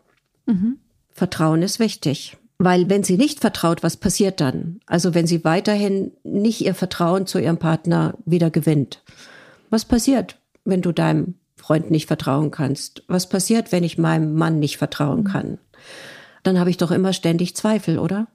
Mhm. 0.46 0.78
Vertrauen 1.12 1.62
ist 1.62 1.78
wichtig. 1.78 2.36
Weil 2.58 2.90
wenn 2.90 3.04
sie 3.04 3.16
nicht 3.16 3.38
vertraut, 3.38 3.84
was 3.84 3.96
passiert 3.96 4.40
dann? 4.40 4.80
Also 4.86 5.14
wenn 5.14 5.28
sie 5.28 5.44
weiterhin 5.44 6.10
nicht 6.24 6.62
ihr 6.62 6.74
Vertrauen 6.74 7.28
zu 7.28 7.38
ihrem 7.38 7.58
Partner 7.58 8.14
wieder 8.24 8.50
gewinnt. 8.50 9.04
Was 9.70 9.84
passiert, 9.84 10.36
wenn 10.64 10.82
du 10.82 10.90
deinem 10.90 11.36
Freund 11.54 11.92
nicht 11.92 12.08
vertrauen 12.08 12.50
kannst? 12.50 13.04
Was 13.06 13.28
passiert, 13.28 13.70
wenn 13.70 13.84
ich 13.84 13.98
meinem 13.98 14.34
Mann 14.34 14.58
nicht 14.58 14.78
vertrauen 14.78 15.20
mhm. 15.20 15.24
kann? 15.24 15.58
Dann 16.42 16.58
habe 16.58 16.70
ich 16.70 16.76
doch 16.76 16.90
immer 16.90 17.12
ständig 17.12 17.54
Zweifel, 17.56 17.98
oder? 17.98 18.28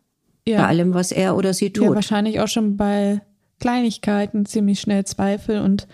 Ja. 0.47 0.61
Bei 0.61 0.67
allem, 0.67 0.93
was 0.93 1.11
er 1.11 1.35
oder 1.35 1.53
sie 1.53 1.73
tut. 1.73 1.85
Ja, 1.85 1.95
wahrscheinlich 1.95 2.39
auch 2.39 2.47
schon 2.47 2.77
bei 2.77 3.21
Kleinigkeiten 3.59 4.45
ziemlich 4.45 4.79
schnell 4.79 5.05
Zweifel 5.05 5.61
und 5.61 5.87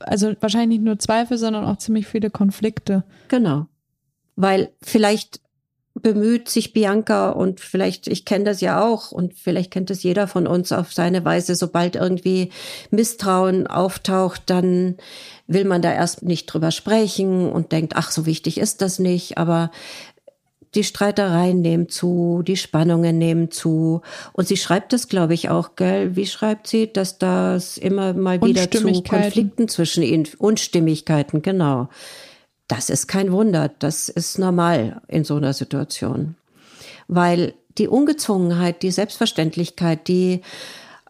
also 0.00 0.32
wahrscheinlich 0.40 0.80
nicht 0.80 0.86
nur 0.86 0.98
Zweifel, 0.98 1.38
sondern 1.38 1.64
auch 1.64 1.78
ziemlich 1.78 2.06
viele 2.06 2.30
Konflikte. 2.30 3.04
Genau. 3.28 3.66
Weil 4.36 4.72
vielleicht 4.82 5.40
bemüht 5.94 6.48
sich 6.48 6.72
Bianca 6.72 7.30
und 7.30 7.60
vielleicht, 7.60 8.08
ich 8.08 8.24
kenne 8.24 8.44
das 8.44 8.60
ja 8.60 8.82
auch 8.82 9.12
und 9.12 9.34
vielleicht 9.34 9.70
kennt 9.70 9.90
es 9.90 10.02
jeder 10.02 10.26
von 10.26 10.48
uns 10.48 10.72
auf 10.72 10.92
seine 10.92 11.24
Weise, 11.24 11.54
sobald 11.54 11.94
irgendwie 11.94 12.50
Misstrauen 12.90 13.68
auftaucht, 13.68 14.42
dann 14.46 14.96
will 15.46 15.64
man 15.64 15.82
da 15.82 15.92
erst 15.92 16.24
nicht 16.24 16.46
drüber 16.46 16.72
sprechen 16.72 17.50
und 17.50 17.70
denkt, 17.70 17.94
ach, 17.94 18.10
so 18.10 18.26
wichtig 18.26 18.58
ist 18.58 18.82
das 18.82 18.98
nicht. 18.98 19.38
Aber 19.38 19.70
die 20.74 20.84
Streitereien 20.84 21.60
nehmen 21.60 21.88
zu, 21.88 22.42
die 22.46 22.56
Spannungen 22.56 23.18
nehmen 23.18 23.50
zu. 23.50 24.02
Und 24.32 24.48
sie 24.48 24.56
schreibt 24.56 24.92
das, 24.92 25.08
glaube 25.08 25.34
ich, 25.34 25.48
auch, 25.48 25.76
gell? 25.76 26.16
Wie 26.16 26.26
schreibt 26.26 26.66
sie, 26.66 26.92
dass 26.92 27.18
das 27.18 27.76
immer 27.76 28.12
mal 28.12 28.42
wieder 28.42 28.70
zu 28.70 29.02
Konflikten 29.02 29.68
zwischen 29.68 30.02
ihnen, 30.02 30.28
Unstimmigkeiten, 30.38 31.42
genau. 31.42 31.88
Das 32.68 32.90
ist 32.90 33.06
kein 33.06 33.30
Wunder, 33.30 33.70
das 33.78 34.08
ist 34.08 34.38
normal 34.38 35.02
in 35.08 35.24
so 35.24 35.36
einer 35.36 35.52
Situation. 35.52 36.36
Weil 37.08 37.54
die 37.76 37.88
Ungezwungenheit, 37.88 38.82
die 38.82 38.90
Selbstverständlichkeit, 38.90 40.08
die, 40.08 40.40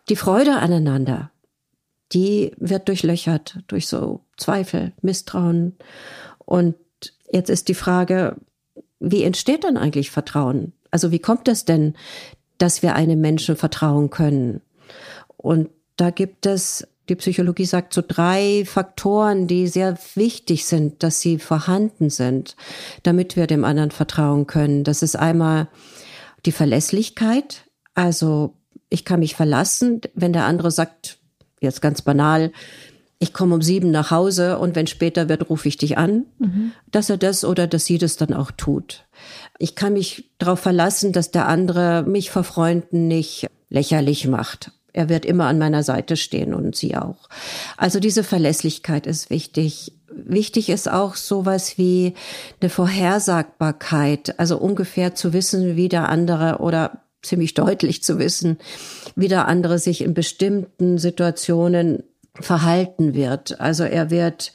die 0.09 0.16
Freude 0.16 0.56
aneinander, 0.56 1.30
die 2.12 2.52
wird 2.59 2.88
durchlöchert 2.88 3.61
durch 3.68 3.87
so 3.87 4.21
Zweifel, 4.37 4.92
Misstrauen. 5.02 5.76
Und 6.38 6.76
jetzt 7.30 7.50
ist 7.50 7.68
die 7.68 7.75
Frage, 7.75 8.37
wie 9.01 9.23
entsteht 9.23 9.65
dann 9.65 9.77
eigentlich 9.77 10.11
Vertrauen? 10.11 10.73
Also 10.91 11.11
wie 11.11 11.19
kommt 11.19 11.49
es 11.49 11.65
denn, 11.65 11.95
dass 12.59 12.83
wir 12.83 12.95
einem 12.95 13.21
Menschen 13.21 13.57
vertrauen 13.57 14.11
können? 14.11 14.61
Und 15.37 15.71
da 15.97 16.11
gibt 16.11 16.47
es, 16.47 16.87
die 17.09 17.17
Psychologie 17.17 17.67
sagt, 17.67 17.93
so 17.93 18.03
drei 18.07 18.65
Faktoren, 18.65 19.47
die 19.47 19.67
sehr 19.67 19.99
wichtig 20.15 20.65
sind, 20.65 21.03
dass 21.03 21.21
sie 21.21 21.39
vorhanden 21.39 22.11
sind, 22.11 22.57
damit 23.03 23.37
wir 23.37 23.47
dem 23.47 23.65
anderen 23.65 23.91
vertrauen 23.91 24.47
können. 24.47 24.85
Das 24.85 25.03
ist 25.03 25.17
einmal 25.17 25.69
die 26.47 26.53
Verlässlichkeit. 26.53 27.65
Also 27.95 28.55
ich 28.89 29.05
kann 29.05 29.21
mich 29.21 29.35
verlassen, 29.35 30.01
wenn 30.15 30.33
der 30.33 30.45
andere 30.45 30.71
sagt, 30.71 31.19
jetzt 31.61 31.83
ganz 31.83 32.03
banal, 32.03 32.53
ich 33.18 33.33
komme 33.33 33.54
um 33.54 33.62
sieben 33.62 33.90
nach 33.90 34.11
Hause 34.11 34.59
und 34.59 34.75
wenn 34.75 34.87
später 34.87 35.28
wird, 35.28 35.49
rufe 35.49 35.68
ich 35.68 35.76
dich 35.76 35.97
an, 35.97 36.26
mhm. 36.38 36.73
dass 36.90 37.11
er 37.11 37.16
das 37.16 37.44
oder 37.44 37.66
dass 37.66 37.85
sie 37.85 37.99
das 37.99 38.16
dann 38.16 38.35
auch 38.35 38.50
tut. 38.50 39.06
Ich 39.59 39.75
kann 39.75 39.92
mich 39.92 40.30
darauf 40.38 40.61
verlassen, 40.61 41.12
dass 41.12 41.30
der 41.30 41.49
andere 41.49 42.04
mich 42.06 42.30
vor 42.30 42.44
Freunden 42.44 43.09
nicht 43.09 43.47
lächerlich 43.68 44.26
macht. 44.26 44.73
Er 44.92 45.09
wird 45.09 45.25
immer 45.25 45.47
an 45.47 45.59
meiner 45.59 45.83
Seite 45.83 46.16
stehen 46.16 46.54
und 46.54 46.76
sie 46.76 46.97
auch. 46.97 47.28
Also 47.76 47.99
diese 47.99 48.23
Verlässlichkeit 48.23 49.06
ist 49.06 49.28
wichtig. 49.30 49.92
Wichtig 50.09 50.68
ist 50.68 50.88
auch 50.88 51.16
sowas 51.16 51.78
wie 51.78 52.14
eine 52.61 52.71
Vorhersagbarkeit, 52.71 54.38
also 54.38 54.56
ungefähr 54.56 55.14
zu 55.16 55.33
wissen, 55.33 55.75
wie 55.75 55.88
der 55.88 56.09
andere 56.09 56.59
oder 56.61 57.02
ziemlich 57.23 57.54
deutlich 57.54 58.04
zu 58.04 58.18
wissen, 58.18 58.59
wie 59.16 59.28
der 59.28 59.49
andere 59.49 59.78
sich 59.78 60.02
in 60.02 60.14
bestimmten 60.14 60.99
Situationen 60.99 62.04
verhalten 62.41 63.14
wird. 63.14 63.61
Also 63.61 63.85
er 63.85 64.11
wird 64.11 64.53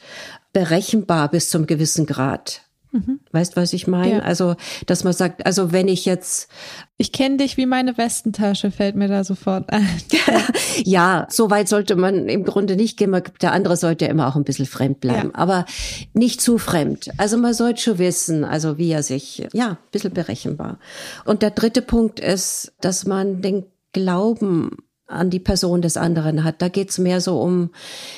berechenbar 0.52 1.30
bis 1.30 1.50
zum 1.50 1.66
gewissen 1.66 2.06
Grad. 2.06 2.62
Mhm. 2.92 3.20
Weißt, 3.30 3.56
was 3.56 3.72
ich 3.72 3.86
meine? 3.86 4.18
Ja. 4.18 4.18
Also, 4.20 4.56
dass 4.86 5.04
man 5.04 5.12
sagt, 5.12 5.46
also 5.46 5.70
wenn 5.70 5.86
ich 5.86 6.04
jetzt. 6.04 6.48
Ich 6.96 7.12
kenne 7.12 7.36
dich 7.36 7.56
wie 7.56 7.66
meine 7.66 7.96
Westentasche, 7.96 8.70
fällt 8.72 8.96
mir 8.96 9.06
da 9.06 9.22
sofort 9.22 9.70
ein. 9.72 9.88
ja, 10.84 11.26
so 11.30 11.50
weit 11.50 11.68
sollte 11.68 11.94
man 11.94 12.28
im 12.28 12.44
Grunde 12.44 12.74
nicht 12.74 12.98
gehen. 12.98 13.16
Der 13.40 13.52
andere 13.52 13.76
sollte 13.76 14.06
immer 14.06 14.26
auch 14.26 14.36
ein 14.36 14.44
bisschen 14.44 14.66
fremd 14.66 15.00
bleiben, 15.00 15.30
ja. 15.32 15.38
aber 15.38 15.66
nicht 16.14 16.40
zu 16.40 16.58
fremd. 16.58 17.10
Also 17.16 17.38
man 17.38 17.54
sollte 17.54 17.80
schon 17.80 17.98
wissen, 17.98 18.44
also 18.44 18.76
wie 18.76 18.90
er 18.90 19.04
sich, 19.04 19.46
ja, 19.52 19.68
ein 19.70 19.76
bisschen 19.92 20.12
berechenbar. 20.12 20.78
Und 21.24 21.42
der 21.42 21.50
dritte 21.50 21.82
Punkt 21.82 22.18
ist, 22.18 22.72
dass 22.80 23.06
man 23.06 23.40
den 23.40 23.66
Glauben 23.92 24.76
an 25.10 25.30
die 25.30 25.38
Person 25.38 25.82
des 25.82 25.96
anderen 25.96 26.44
hat. 26.44 26.62
Da 26.62 26.68
geht's 26.68 26.98
mehr 26.98 27.20
so 27.20 27.40
um, 27.40 27.70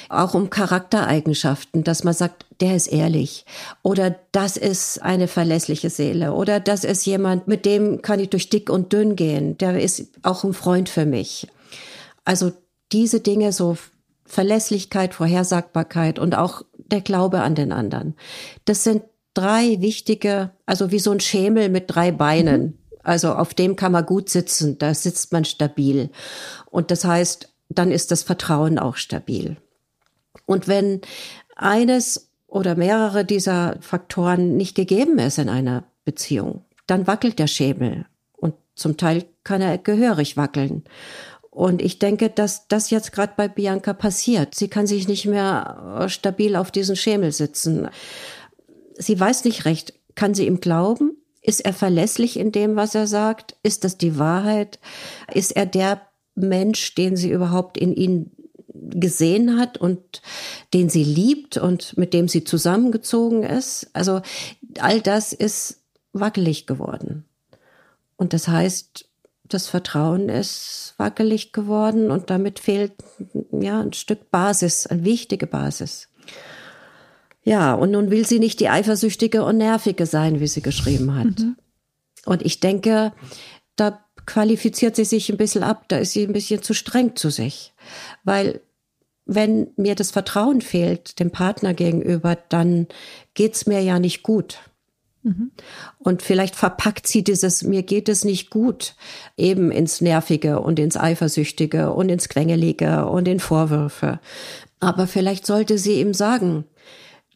auch 0.08 0.34
um 0.34 0.50
Charaktereigenschaften, 0.50 1.84
dass 1.84 2.04
man 2.04 2.14
sagt, 2.14 2.46
der 2.60 2.76
ist 2.76 2.86
ehrlich 2.86 3.44
oder 3.82 4.14
das 4.32 4.56
ist 4.56 5.02
eine 5.02 5.28
verlässliche 5.28 5.90
Seele 5.90 6.32
oder 6.32 6.60
das 6.60 6.84
ist 6.84 7.04
jemand, 7.06 7.48
mit 7.48 7.64
dem 7.66 8.02
kann 8.02 8.20
ich 8.20 8.30
durch 8.30 8.50
dick 8.50 8.70
und 8.70 8.92
dünn 8.92 9.16
gehen. 9.16 9.58
Der 9.58 9.80
ist 9.80 10.08
auch 10.22 10.44
ein 10.44 10.54
Freund 10.54 10.88
für 10.88 11.06
mich. 11.06 11.48
Also 12.24 12.52
diese 12.92 13.20
Dinge, 13.20 13.52
so 13.52 13.76
Verlässlichkeit, 14.24 15.14
Vorhersagbarkeit 15.14 16.18
und 16.18 16.36
auch 16.36 16.62
der 16.78 17.00
Glaube 17.00 17.42
an 17.42 17.54
den 17.54 17.72
anderen. 17.72 18.14
Das 18.64 18.84
sind 18.84 19.02
drei 19.34 19.80
wichtige, 19.80 20.50
also 20.66 20.90
wie 20.90 20.98
so 20.98 21.10
ein 21.10 21.20
Schemel 21.20 21.68
mit 21.68 21.84
drei 21.88 22.12
Beinen. 22.12 22.62
Mhm. 22.62 22.78
Also 23.02 23.34
auf 23.34 23.54
dem 23.54 23.76
kann 23.76 23.92
man 23.92 24.06
gut 24.06 24.28
sitzen, 24.28 24.78
da 24.78 24.94
sitzt 24.94 25.32
man 25.32 25.44
stabil. 25.44 26.10
Und 26.70 26.90
das 26.90 27.04
heißt, 27.04 27.48
dann 27.68 27.90
ist 27.90 28.10
das 28.10 28.22
Vertrauen 28.22 28.78
auch 28.78 28.96
stabil. 28.96 29.56
Und 30.46 30.68
wenn 30.68 31.00
eines 31.56 32.28
oder 32.46 32.74
mehrere 32.74 33.24
dieser 33.24 33.76
Faktoren 33.80 34.56
nicht 34.56 34.74
gegeben 34.74 35.18
ist 35.18 35.38
in 35.38 35.48
einer 35.48 35.84
Beziehung, 36.04 36.64
dann 36.86 37.06
wackelt 37.06 37.38
der 37.38 37.46
Schemel. 37.46 38.06
Und 38.36 38.54
zum 38.74 38.96
Teil 38.96 39.24
kann 39.44 39.62
er 39.62 39.78
gehörig 39.78 40.36
wackeln. 40.36 40.84
Und 41.50 41.82
ich 41.82 41.98
denke, 41.98 42.30
dass 42.30 42.66
das 42.68 42.90
jetzt 42.90 43.12
gerade 43.12 43.34
bei 43.36 43.48
Bianca 43.48 43.92
passiert. 43.92 44.54
Sie 44.54 44.68
kann 44.68 44.86
sich 44.86 45.06
nicht 45.06 45.26
mehr 45.26 46.06
stabil 46.08 46.56
auf 46.56 46.70
diesen 46.70 46.96
Schemel 46.96 47.32
sitzen. 47.32 47.88
Sie 48.96 49.18
weiß 49.18 49.44
nicht 49.44 49.64
recht, 49.64 49.94
kann 50.14 50.34
sie 50.34 50.46
ihm 50.46 50.60
glauben? 50.60 51.16
Ist 51.42 51.64
er 51.64 51.72
verlässlich 51.72 52.38
in 52.38 52.52
dem, 52.52 52.76
was 52.76 52.94
er 52.94 53.06
sagt? 53.06 53.56
Ist 53.62 53.84
das 53.84 53.98
die 53.98 54.18
Wahrheit? 54.18 54.78
Ist 55.34 55.56
er 55.56 55.66
der 55.66 56.00
Mensch, 56.34 56.94
den 56.94 57.16
sie 57.16 57.30
überhaupt 57.30 57.76
in 57.76 57.94
ihn 57.94 58.30
gesehen 58.72 59.58
hat 59.58 59.76
und 59.76 60.22
den 60.72 60.88
sie 60.88 61.04
liebt 61.04 61.56
und 61.56 61.96
mit 61.98 62.14
dem 62.14 62.28
sie 62.28 62.44
zusammengezogen 62.44 63.42
ist? 63.42 63.90
Also 63.92 64.22
all 64.78 65.00
das 65.00 65.32
ist 65.32 65.80
wackelig 66.12 66.66
geworden. 66.66 67.24
Und 68.16 68.32
das 68.32 68.46
heißt, 68.46 69.08
das 69.44 69.66
Vertrauen 69.66 70.28
ist 70.28 70.94
wackelig 70.96 71.52
geworden 71.52 72.10
und 72.10 72.30
damit 72.30 72.60
fehlt 72.60 72.92
ja 73.50 73.80
ein 73.80 73.92
Stück 73.92 74.30
Basis, 74.30 74.86
eine 74.86 75.04
wichtige 75.04 75.46
Basis. 75.46 76.08
Ja, 77.44 77.74
und 77.74 77.90
nun 77.90 78.10
will 78.10 78.26
sie 78.26 78.38
nicht 78.38 78.60
die 78.60 78.68
eifersüchtige 78.68 79.44
und 79.44 79.58
nervige 79.58 80.06
sein, 80.06 80.40
wie 80.40 80.46
sie 80.46 80.62
geschrieben 80.62 81.14
hat. 81.14 81.40
Mhm. 81.40 81.56
Und 82.24 82.42
ich 82.42 82.60
denke, 82.60 83.12
da 83.76 83.98
qualifiziert 84.26 84.94
sie 84.94 85.04
sich 85.04 85.28
ein 85.30 85.36
bisschen 85.36 85.64
ab, 85.64 85.86
da 85.88 85.98
ist 85.98 86.12
sie 86.12 86.22
ein 86.24 86.32
bisschen 86.32 86.62
zu 86.62 86.74
streng 86.74 87.16
zu 87.16 87.30
sich. 87.30 87.72
Weil 88.22 88.60
wenn 89.24 89.68
mir 89.76 89.94
das 89.94 90.10
Vertrauen 90.10 90.60
fehlt 90.60 91.18
dem 91.18 91.30
Partner 91.30 91.74
gegenüber, 91.74 92.36
dann 92.48 92.86
geht's 93.34 93.66
mir 93.66 93.80
ja 93.80 93.98
nicht 93.98 94.22
gut. 94.22 94.58
Mhm. 95.22 95.52
Und 95.98 96.22
vielleicht 96.22 96.56
verpackt 96.56 97.06
sie 97.06 97.22
dieses, 97.22 97.62
mir 97.62 97.82
geht 97.82 98.08
es 98.08 98.24
nicht 98.24 98.50
gut, 98.50 98.94
eben 99.36 99.70
ins 99.70 100.00
Nervige 100.00 100.60
und 100.60 100.78
ins 100.78 100.96
Eifersüchtige 100.96 101.92
und 101.92 102.08
ins 102.08 102.28
Quengelige 102.28 103.06
und 103.06 103.28
in 103.28 103.40
Vorwürfe. 103.40 104.20
Aber 104.80 105.06
vielleicht 105.06 105.46
sollte 105.46 105.78
sie 105.78 106.00
ihm 106.00 106.12
sagen, 106.12 106.64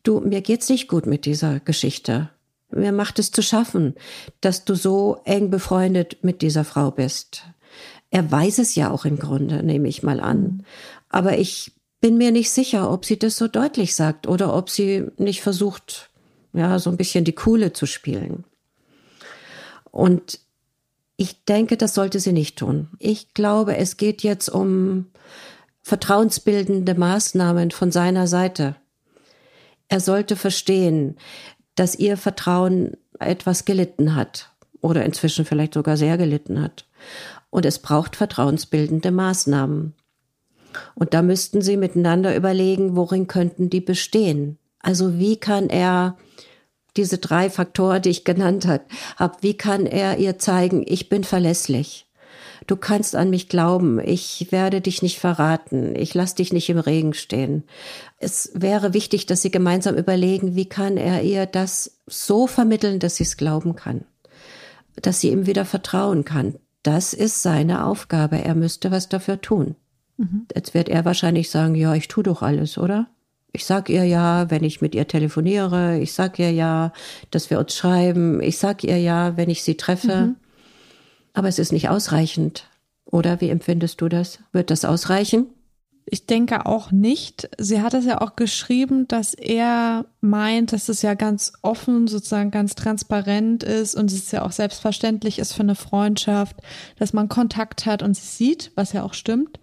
du, 0.07 0.21
mir 0.21 0.41
geht's 0.41 0.69
nicht 0.69 0.89
gut 0.89 1.07
mit 1.07 1.25
dieser 1.25 1.61
Geschichte. 1.61 2.31
Mir 2.71 2.93
macht 2.93 3.19
es 3.19 3.31
zu 3.31 3.43
schaffen, 3.43 3.95
dass 4.41 4.65
du 4.65 4.75
so 4.75 5.21
eng 5.25 5.51
befreundet 5.51 6.19
mit 6.23 6.43
dieser 6.43 6.65
Frau 6.65 6.91
bist. 6.91 7.45
Er 8.11 8.31
weiß 8.31 8.59
es 8.59 8.75
ja 8.75 8.91
auch 8.91 9.05
im 9.05 9.19
Grunde, 9.19 9.63
nehme 9.63 9.89
ich 9.89 10.03
mal 10.03 10.21
an. 10.21 10.65
Aber 11.09 11.39
ich 11.39 11.73
bin 12.01 12.19
mir 12.19 12.31
nicht 12.31 12.51
sicher, 12.51 12.91
ob 12.91 13.05
sie 13.05 13.19
das 13.19 13.37
so 13.37 13.49
deutlich 13.49 13.95
sagt 13.95 14.27
oder 14.27 14.55
ob 14.55 14.71
sie 14.71 15.07
nicht 15.19 15.43
versucht, 15.43 16.11
ja, 16.53 16.79
so 16.79 16.91
ein 16.91 16.97
bisschen 16.97 17.25
die 17.25 17.35
Coole 17.35 17.73
zu 17.73 17.87
spielen. 17.87 18.45
Und 19.91 20.41
ich 21.17 21.45
denke, 21.45 21.77
das 21.77 21.95
sollte 21.95 22.21
sie 22.21 22.33
nicht 22.33 22.59
tun. 22.59 22.89
Ich 22.99 23.33
glaube, 23.33 23.77
es 23.77 23.97
geht 23.97 24.23
jetzt 24.23 24.49
um 24.49 25.07
vertrauensbildende 25.83 26.95
Maßnahmen 26.95 27.71
von 27.71 27.91
seiner 27.91 28.27
Seite. 28.27 28.77
Er 29.89 30.01
sollte 30.01 30.37
verstehen, 30.37 31.17
dass 31.75 31.95
ihr 31.95 32.17
Vertrauen 32.17 32.97
etwas 33.19 33.65
gelitten 33.65 34.15
hat 34.15 34.51
oder 34.81 35.05
inzwischen 35.05 35.45
vielleicht 35.45 35.75
sogar 35.75 35.97
sehr 35.97 36.19
gelitten 36.19 36.61
hat. 36.61 36.87
Und 37.51 37.65
es 37.65 37.79
braucht 37.79 38.17
vertrauensbildende 38.17 39.11
Maßnahmen. 39.11 39.95
Und 40.95 41.15
da 41.15 41.23
müssten 41.23 41.63
Sie 41.63 41.77
miteinander 41.77 42.37
überlegen, 42.37 42.97
worin 42.97 43.27
könnten 43.27 43.71
die 43.71 43.81
bestehen. 43.81 44.59
Also 44.81 45.19
wie 45.19 45.37
kann 45.37 45.71
er 45.71 46.17
diese 46.97 47.19
drei 47.19 47.51
Faktoren, 47.51 48.03
die 48.03 48.11
ich 48.11 48.25
genannt 48.25 48.67
habe, 48.67 48.85
wie 49.41 49.57
kann 49.57 49.87
er 49.87 50.19
ihr 50.19 50.39
zeigen, 50.39 50.85
ich 50.87 51.09
bin 51.09 51.25
verlässlich 51.25 52.06
du 52.67 52.77
kannst 52.77 53.15
an 53.17 53.31
mich 53.31 53.49
glauben, 53.49 53.99
ich 53.99 54.49
werde 54.51 54.81
dich 54.81 55.03
nicht 55.03 55.19
verraten, 55.19 55.95
ich 55.97 56.15
lass 56.15 56.35
dich 56.35 56.53
nicht 56.53 56.69
im 56.69 56.79
Regen 56.79 57.15
stehen. 57.15 57.65
Es 58.19 58.51
wäre 58.55 58.95
wichtig, 58.95 59.27
dass 59.27 59.43
sie 59.43 59.51
gemeinsam 59.51 59.97
überlegen, 59.97 60.57
wie 60.57 60.69
kann 60.69 60.97
er 60.97 61.23
ihr 61.23 61.47
das 61.47 61.99
so 62.07 62.47
vermitteln, 62.47 62.99
dass 62.99 63.17
sie 63.17 63.25
es 63.25 63.37
glauben 63.37 63.77
kann, 63.77 64.05
dass 65.01 65.21
sie 65.21 65.31
ihm 65.31 65.47
wieder 65.47 65.65
vertrauen 65.65 66.25
kann. 66.25 66.57
Das 66.83 67.13
ist 67.13 67.43
seine 67.43 67.85
Aufgabe, 67.85 68.43
er 68.43 68.55
müsste 68.55 68.91
was 68.91 69.09
dafür 69.09 69.41
tun. 69.41 69.77
Mhm. 70.17 70.47
Jetzt 70.55 70.75
wird 70.75 70.89
er 70.89 71.05
wahrscheinlich 71.05 71.51
sagen, 71.51 71.75
ja, 71.75 71.95
ich 71.95 72.09
tu 72.09 72.23
doch 72.23 72.43
alles, 72.43 72.79
oder? 72.79 73.09
Ich 73.53 73.65
sag 73.65 73.89
ihr 73.89 74.05
ja, 74.05 74.51
wenn 74.51 74.65
ich 74.65 74.83
mit 74.83 74.95
ihr 74.95 75.09
telefoniere. 75.09 75.99
Ich 75.99 76.13
sag 76.13 76.39
ihr 76.39 76.53
ja, 76.53 76.93
dass 77.31 77.49
wir 77.49 77.59
uns 77.59 77.75
schreiben. 77.75 78.43
Ich 78.43 78.59
sag 78.59 78.85
ihr 78.85 78.99
ja, 78.99 79.37
wenn 79.39 79.49
ich 79.49 79.63
sie 79.63 79.77
treffe. 79.77 80.27
Mhm. 80.27 80.37
Aber 81.37 81.49
es 81.49 81.59
ist 81.59 81.71
nicht 81.71 81.91
ausreichend. 81.91 82.65
Oder 83.05 83.43
wie 83.43 83.51
empfindest 83.51 84.01
du 84.01 84.09
das? 84.09 84.39
Wird 84.53 84.71
das 84.71 84.87
ausreichen? 84.87 85.49
Ich 86.07 86.25
denke 86.25 86.65
auch 86.65 86.93
nicht. 86.93 87.51
Sie 87.59 87.83
hat 87.83 87.93
es 87.93 88.07
ja 88.07 88.23
auch 88.23 88.37
geschrieben, 88.37 89.07
dass 89.07 89.35
er 89.35 90.07
meint, 90.23 90.73
dass 90.73 90.89
es 90.89 91.03
ja 91.03 91.13
ganz 91.13 91.53
offen, 91.61 92.09
sozusagen 92.09 92.51
ganz 92.51 92.75
transparent 92.75 93.65
ist 93.65 93.95
und 93.95 94.11
es 94.11 94.31
ja 94.33 94.47
auch 94.47 94.53
selbstverständlich 94.53 95.39
ist 95.39 95.53
für 95.53 95.61
eine 95.61 95.75
Freundschaft, 95.75 96.57
dass 96.99 97.13
man 97.13 97.29
Kontakt 97.29 97.85
hat 97.85 98.03
und 98.03 98.17
sie 98.17 98.27
sieht, 98.27 98.73
was 98.75 98.95
ja 98.95 99.03
auch 99.03 99.13
stimmt. 99.13 99.61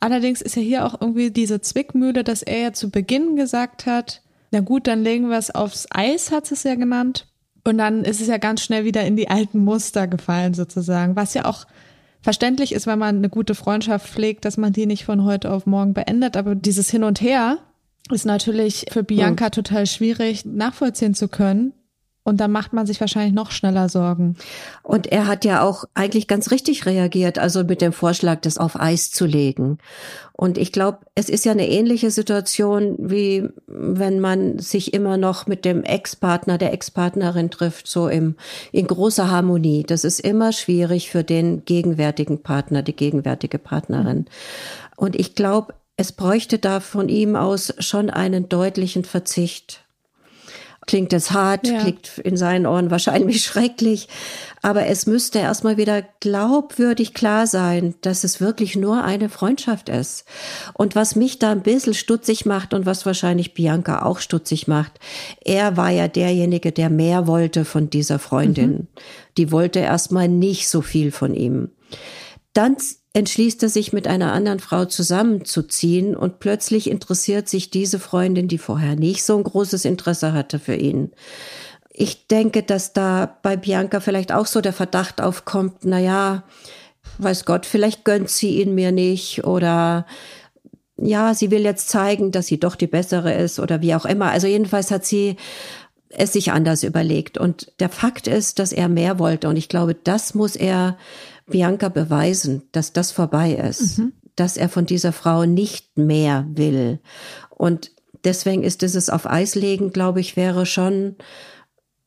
Allerdings 0.00 0.42
ist 0.42 0.56
ja 0.56 0.62
hier 0.62 0.84
auch 0.84 1.00
irgendwie 1.00 1.30
diese 1.30 1.62
Zwickmühle, 1.62 2.22
dass 2.22 2.42
er 2.42 2.58
ja 2.58 2.72
zu 2.74 2.90
Beginn 2.90 3.34
gesagt 3.36 3.86
hat, 3.86 4.20
na 4.50 4.60
gut, 4.60 4.86
dann 4.86 5.02
legen 5.02 5.30
wir 5.30 5.38
es 5.38 5.54
aufs 5.54 5.86
Eis, 5.90 6.32
hat 6.32 6.52
es 6.52 6.64
ja 6.64 6.74
genannt. 6.74 7.28
Und 7.68 7.78
dann 7.78 8.04
ist 8.04 8.20
es 8.20 8.28
ja 8.28 8.38
ganz 8.38 8.62
schnell 8.62 8.84
wieder 8.84 9.04
in 9.04 9.16
die 9.16 9.28
alten 9.28 9.62
Muster 9.62 10.06
gefallen 10.06 10.54
sozusagen, 10.54 11.16
was 11.16 11.34
ja 11.34 11.44
auch 11.44 11.66
verständlich 12.20 12.72
ist, 12.72 12.86
wenn 12.86 12.98
man 12.98 13.16
eine 13.16 13.28
gute 13.28 13.54
Freundschaft 13.54 14.08
pflegt, 14.08 14.44
dass 14.44 14.56
man 14.56 14.72
die 14.72 14.86
nicht 14.86 15.04
von 15.04 15.24
heute 15.24 15.52
auf 15.52 15.66
morgen 15.66 15.94
beendet. 15.94 16.36
Aber 16.36 16.54
dieses 16.54 16.90
Hin 16.90 17.04
und 17.04 17.20
Her 17.20 17.58
ist 18.10 18.24
natürlich 18.24 18.86
für 18.90 19.02
Bianca 19.02 19.46
mhm. 19.46 19.52
total 19.52 19.86
schwierig 19.86 20.44
nachvollziehen 20.44 21.14
zu 21.14 21.28
können. 21.28 21.72
Und 22.28 22.42
dann 22.42 22.52
macht 22.52 22.74
man 22.74 22.84
sich 22.84 23.00
wahrscheinlich 23.00 23.32
noch 23.32 23.50
schneller 23.52 23.88
Sorgen. 23.88 24.36
Und 24.82 25.06
er 25.06 25.26
hat 25.26 25.46
ja 25.46 25.62
auch 25.62 25.86
eigentlich 25.94 26.28
ganz 26.28 26.50
richtig 26.50 26.84
reagiert, 26.84 27.38
also 27.38 27.64
mit 27.64 27.80
dem 27.80 27.94
Vorschlag, 27.94 28.42
das 28.42 28.58
auf 28.58 28.78
Eis 28.78 29.10
zu 29.10 29.24
legen. 29.24 29.78
Und 30.34 30.58
ich 30.58 30.70
glaube, 30.70 30.98
es 31.14 31.30
ist 31.30 31.46
ja 31.46 31.52
eine 31.52 31.70
ähnliche 31.70 32.10
Situation, 32.10 32.96
wie 32.98 33.48
wenn 33.66 34.20
man 34.20 34.58
sich 34.58 34.92
immer 34.92 35.16
noch 35.16 35.46
mit 35.46 35.64
dem 35.64 35.84
Ex-Partner, 35.84 36.58
der 36.58 36.74
Ex-Partnerin 36.74 37.50
trifft, 37.50 37.88
so 37.88 38.08
im, 38.08 38.34
in 38.72 38.86
großer 38.86 39.30
Harmonie. 39.30 39.84
Das 39.84 40.04
ist 40.04 40.20
immer 40.20 40.52
schwierig 40.52 41.08
für 41.08 41.24
den 41.24 41.64
gegenwärtigen 41.64 42.42
Partner, 42.42 42.82
die 42.82 42.94
gegenwärtige 42.94 43.58
Partnerin. 43.58 44.26
Und 44.96 45.16
ich 45.16 45.34
glaube, 45.34 45.72
es 45.96 46.12
bräuchte 46.12 46.58
da 46.58 46.80
von 46.80 47.08
ihm 47.08 47.36
aus 47.36 47.72
schon 47.78 48.10
einen 48.10 48.50
deutlichen 48.50 49.04
Verzicht 49.04 49.87
klingt 50.88 51.12
es 51.12 51.30
hart, 51.30 51.68
ja. 51.68 51.80
klingt 51.80 52.18
in 52.18 52.36
seinen 52.36 52.66
Ohren 52.66 52.90
wahrscheinlich 52.90 53.44
schrecklich, 53.44 54.08
aber 54.62 54.86
es 54.86 55.06
müsste 55.06 55.38
erstmal 55.38 55.76
wieder 55.76 56.02
glaubwürdig 56.18 57.14
klar 57.14 57.46
sein, 57.46 57.94
dass 58.00 58.24
es 58.24 58.40
wirklich 58.40 58.74
nur 58.74 59.04
eine 59.04 59.28
Freundschaft 59.28 59.88
ist. 59.88 60.24
Und 60.72 60.96
was 60.96 61.14
mich 61.14 61.38
da 61.38 61.52
ein 61.52 61.62
bisschen 61.62 61.94
stutzig 61.94 62.46
macht 62.46 62.74
und 62.74 62.86
was 62.86 63.06
wahrscheinlich 63.06 63.54
Bianca 63.54 64.02
auch 64.02 64.18
stutzig 64.18 64.66
macht, 64.66 64.98
er 65.44 65.76
war 65.76 65.90
ja 65.90 66.08
derjenige, 66.08 66.72
der 66.72 66.90
mehr 66.90 67.28
wollte 67.28 67.64
von 67.64 67.90
dieser 67.90 68.18
Freundin. 68.18 68.72
Mhm. 68.72 68.86
Die 69.36 69.52
wollte 69.52 69.78
erstmal 69.78 70.28
nicht 70.28 70.68
so 70.68 70.80
viel 70.80 71.12
von 71.12 71.34
ihm. 71.34 71.70
Dann 72.54 72.76
entschließt 73.18 73.64
er 73.64 73.68
sich 73.68 73.92
mit 73.92 74.06
einer 74.06 74.32
anderen 74.32 74.60
Frau 74.60 74.84
zusammenzuziehen 74.84 76.14
und 76.14 76.38
plötzlich 76.38 76.88
interessiert 76.88 77.48
sich 77.48 77.68
diese 77.68 77.98
Freundin, 77.98 78.46
die 78.46 78.58
vorher 78.58 78.94
nicht 78.94 79.24
so 79.24 79.36
ein 79.36 79.42
großes 79.42 79.84
Interesse 79.84 80.32
hatte 80.32 80.60
für 80.60 80.76
ihn. 80.76 81.10
Ich 81.92 82.28
denke, 82.28 82.62
dass 82.62 82.92
da 82.92 83.38
bei 83.42 83.56
Bianca 83.56 83.98
vielleicht 83.98 84.30
auch 84.30 84.46
so 84.46 84.60
der 84.60 84.72
Verdacht 84.72 85.20
aufkommt, 85.20 85.78
na 85.82 85.98
ja, 85.98 86.44
weiß 87.18 87.44
Gott, 87.44 87.66
vielleicht 87.66 88.04
gönnt 88.04 88.30
sie 88.30 88.62
ihn 88.62 88.76
mir 88.76 88.92
nicht 88.92 89.42
oder 89.42 90.06
ja, 90.96 91.34
sie 91.34 91.50
will 91.50 91.62
jetzt 91.62 91.88
zeigen, 91.88 92.30
dass 92.30 92.46
sie 92.46 92.60
doch 92.60 92.76
die 92.76 92.86
bessere 92.86 93.34
ist 93.34 93.58
oder 93.58 93.82
wie 93.82 93.96
auch 93.96 94.04
immer. 94.04 94.30
Also 94.30 94.46
jedenfalls 94.46 94.92
hat 94.92 95.04
sie 95.04 95.34
es 96.08 96.32
sich 96.32 96.52
anders 96.52 96.84
überlegt. 96.84 97.36
Und 97.36 97.72
der 97.80 97.88
Fakt 97.88 98.28
ist, 98.28 98.60
dass 98.60 98.72
er 98.72 98.88
mehr 98.88 99.18
wollte. 99.18 99.48
Und 99.48 99.56
ich 99.56 99.68
glaube, 99.68 99.94
das 99.94 100.34
muss 100.34 100.54
er 100.56 100.96
Bianca 101.50 101.88
beweisen, 101.88 102.62
dass 102.72 102.92
das 102.92 103.12
vorbei 103.12 103.52
ist, 103.52 103.98
mhm. 103.98 104.12
dass 104.36 104.56
er 104.56 104.68
von 104.68 104.86
dieser 104.86 105.12
Frau 105.12 105.44
nicht 105.44 105.96
mehr 105.98 106.46
will. 106.48 107.00
Und 107.50 107.90
deswegen 108.24 108.62
ist 108.62 108.82
dieses 108.82 109.10
auf 109.10 109.26
Eis 109.26 109.54
legen, 109.54 109.92
glaube 109.92 110.20
ich, 110.20 110.36
wäre 110.36 110.66
schon, 110.66 111.16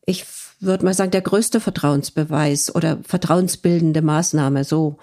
ich 0.06 0.24
würde 0.60 0.84
mal 0.84 0.94
sagen, 0.94 1.10
der 1.10 1.22
größte 1.22 1.60
Vertrauensbeweis 1.60 2.74
oder 2.74 2.98
vertrauensbildende 3.02 4.02
Maßnahme, 4.02 4.64
so, 4.64 4.98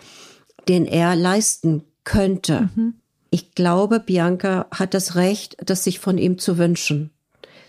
den 0.68 0.86
er 0.86 1.16
leisten 1.16 1.84
könnte. 2.04 2.70
Mhm. 2.76 2.96
Ich 3.30 3.54
glaube, 3.54 4.00
Bianca 4.00 4.68
hat 4.72 4.94
das 4.94 5.16
Recht, 5.16 5.58
das 5.64 5.84
sich 5.84 6.00
von 6.00 6.18
ihm 6.18 6.40
zu 6.40 6.58
wünschen. 6.58 7.12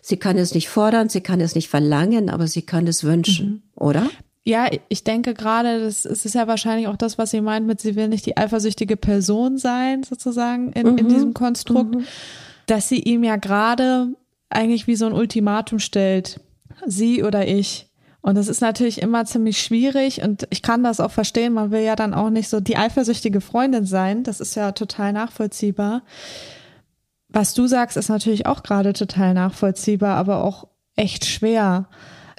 Sie 0.03 0.17
kann 0.17 0.39
es 0.39 0.55
nicht 0.55 0.69
fordern, 0.69 1.09
sie 1.11 1.21
kann 1.21 1.41
es 1.41 1.55
nicht 1.55 1.69
verlangen, 1.69 2.31
aber 2.31 2.47
sie 2.47 2.63
kann 2.63 2.87
es 2.87 3.05
wünschen, 3.05 3.47
mhm. 3.47 3.63
oder? 3.75 4.11
Ja, 4.51 4.69
ich 4.89 5.05
denke 5.05 5.33
gerade, 5.33 5.81
das, 5.81 6.05
ist 6.05 6.35
ja 6.35 6.49
wahrscheinlich 6.49 6.89
auch 6.89 6.97
das, 6.97 7.19
was 7.19 7.31
sie 7.31 7.41
meint 7.41 7.69
mit, 7.69 7.81
sie 7.81 7.95
will 7.95 8.09
nicht 8.09 8.27
die 8.27 8.37
eifersüchtige 8.37 8.97
Person 8.97 9.59
sein, 9.59 10.03
sozusagen, 10.03 10.73
in, 10.73 10.91
mhm. 10.91 10.99
in 10.99 11.09
diesem 11.09 11.35
Konstrukt, 11.35 11.95
mhm. 11.95 12.05
dass 12.67 12.89
sie 12.89 12.99
ihm 12.99 13.23
ja 13.23 13.37
gerade 13.37 14.09
eigentlich 14.49 14.89
wie 14.89 14.97
so 14.97 15.07
ein 15.07 15.13
Ultimatum 15.13 15.79
stellt. 15.79 16.41
Sie 16.85 17.23
oder 17.23 17.47
ich. 17.47 17.87
Und 18.23 18.35
das 18.35 18.49
ist 18.49 18.61
natürlich 18.61 19.01
immer 19.01 19.25
ziemlich 19.25 19.63
schwierig 19.63 20.21
und 20.21 20.49
ich 20.51 20.63
kann 20.63 20.83
das 20.83 20.99
auch 20.99 21.13
verstehen. 21.13 21.53
Man 21.53 21.71
will 21.71 21.83
ja 21.83 21.95
dann 21.95 22.13
auch 22.13 22.31
nicht 22.31 22.49
so 22.49 22.59
die 22.59 22.77
eifersüchtige 22.77 23.41
Freundin 23.41 23.87
sein. 23.87 24.25
Das 24.25 24.41
ist 24.41 24.57
ja 24.57 24.73
total 24.73 25.13
nachvollziehbar. 25.13 26.03
Was 27.29 27.55
du 27.55 27.69
sagst, 27.69 27.97
ist 27.97 28.09
natürlich 28.09 28.47
auch 28.47 28.65
gerade 28.65 28.95
total 28.95 29.33
nachvollziehbar, 29.33 30.17
aber 30.17 30.43
auch 30.43 30.67
echt 30.97 31.25
schwer. 31.25 31.87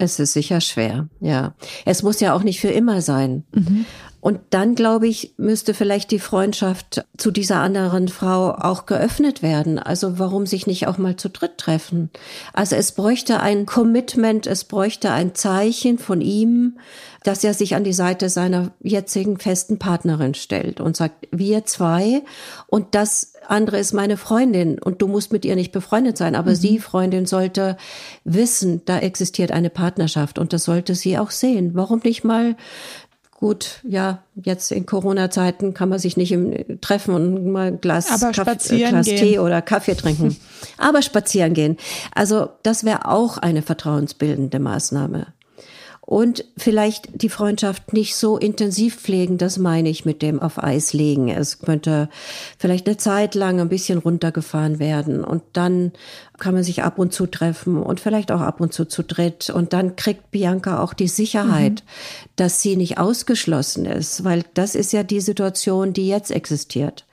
Es 0.02 0.20
ist 0.20 0.34
sicher 0.34 0.62
schwer, 0.62 1.08
ja. 1.20 1.54
Es 1.86 2.02
muss 2.02 2.20
ja 2.20 2.34
auch 2.34 2.44
nicht 2.44 2.60
für 2.60 2.70
immer 2.70 3.02
sein. 3.02 3.44
Mhm. 3.54 3.86
Und 4.22 4.40
dann, 4.52 4.76
glaube 4.76 5.08
ich, 5.08 5.34
müsste 5.38 5.74
vielleicht 5.74 6.12
die 6.12 6.20
Freundschaft 6.20 7.04
zu 7.18 7.32
dieser 7.32 7.58
anderen 7.58 8.08
Frau 8.08 8.52
auch 8.52 8.86
geöffnet 8.86 9.42
werden. 9.42 9.80
Also 9.80 10.20
warum 10.20 10.46
sich 10.46 10.68
nicht 10.68 10.88
auch 10.88 11.00
mal 11.00 11.16
zu 11.16 11.30
dritt 11.30 11.58
treffen? 11.58 12.12
Also 12.54 12.76
es 12.76 12.92
bräuchte 12.92 13.40
ein 13.40 13.66
Commitment, 13.66 14.46
es 14.46 14.64
bräuchte 14.64 15.12
ein 15.12 15.34
Zeichen 15.34 15.98
von 15.98 16.22
ihm, 16.22 16.78
dass 17.24 17.44
er 17.44 17.54
sich 17.54 17.76
an 17.76 17.84
die 17.84 17.94
Seite 17.94 18.30
seiner 18.30 18.72
jetzigen 18.82 19.38
festen 19.38 19.78
Partnerin 19.78 20.34
stellt 20.34 20.82
und 20.82 20.98
sagt, 20.98 21.28
wir 21.32 21.66
zwei 21.66 22.24
und 22.68 22.96
das 22.96 23.34
andere 23.48 23.80
ist 23.80 23.94
meine 23.94 24.18
Freundin 24.18 24.80
und 24.80 25.02
du 25.02 25.08
musst 25.08 25.32
mit 25.32 25.46
ihr 25.46 25.56
nicht 25.56 25.72
befreundet 25.72 26.18
sein, 26.18 26.36
aber 26.36 26.52
mhm. 26.52 26.56
sie, 26.56 26.80
Freundin, 26.80 27.26
sollte 27.26 27.78
wissen, 28.24 28.82
da 28.86 29.00
existiert 29.00 29.52
eine 29.52 29.70
Partnerschaft 29.70 30.40
und 30.40 30.54
das 30.54 30.64
sollte 30.64 30.96
sie 30.96 31.18
auch 31.18 31.32
sehen. 31.32 31.72
Warum 31.74 32.02
nicht 32.04 32.24
mal 32.24 32.56
Gut, 33.42 33.80
ja, 33.82 34.22
jetzt 34.36 34.72
in 34.72 34.86
Corona-Zeiten 34.86 35.74
kann 35.74 35.90
man 35.90 35.98
sich 35.98 36.16
nicht 36.16 36.32
im, 36.32 36.80
treffen 36.80 37.16
und 37.16 37.52
mal 37.52 37.70
ein 37.70 37.82
Glas, 37.82 38.06
Kaff, 38.08 38.22
äh, 38.70 38.88
Glas 38.88 39.06
Tee 39.08 39.40
oder 39.40 39.64
Kaffee 39.64 39.96
trinken. 39.96 40.38
Aber 40.78 41.02
spazieren 41.02 41.56
gehen. 41.56 41.78
Also 42.14 42.50
das 42.62 42.84
wäre 42.84 43.08
auch 43.08 43.40
eine 43.40 43.64
vertrauensbildende 43.64 44.60
Maßnahme 44.60 45.34
und 46.02 46.44
vielleicht 46.58 47.22
die 47.22 47.30
Freundschaft 47.30 47.94
nicht 47.94 48.16
so 48.16 48.38
intensiv 48.38 48.98
pflegen, 48.98 49.38
das 49.38 49.58
meine 49.58 49.88
ich 49.88 50.04
mit 50.04 50.22
dem 50.22 50.42
auf 50.42 50.62
Eis 50.62 50.94
legen. 50.94 51.30
Es 51.30 51.60
könnte 51.60 52.10
vielleicht 52.58 52.88
eine 52.88 52.98
Zeit 52.98 53.36
lang 53.36 53.62
ein 53.62 53.70
bisschen 53.70 54.00
runtergefahren 54.00 54.80
werden 54.80 55.24
und 55.24 55.44
dann 55.54 55.92
kann 56.40 56.56
man 56.56 56.64
sich 56.64 56.84
ab 56.84 56.98
und 56.98 57.14
zu 57.14 57.28
treffen 57.28 57.78
und 57.78 58.00
vielleicht 58.00 58.32
auch 58.32 58.42
ab 58.42 58.60
und 58.60 58.74
zu 58.74 58.86
zu 58.86 59.04
dritt 59.04 59.52
und 59.52 59.74
dann 59.74 59.96
kriegt 59.96 60.32
Bianca 60.32 60.82
auch 60.82 60.94
die 60.94 61.08
Sicherheit, 61.08 61.84
mhm. 61.84 62.32
dass 62.36 62.62
sie 62.62 62.76
nicht 62.76 62.98
ausgeschlossen 62.98 63.86
ist, 63.86 64.24
weil 64.24 64.44
das 64.56 64.76
ist 64.76 64.92
ja 64.94 65.04
die 65.04 65.22
Situation, 65.22 65.94
die 65.94 66.08
jetzt 66.08 66.32
existiert. 66.32 67.06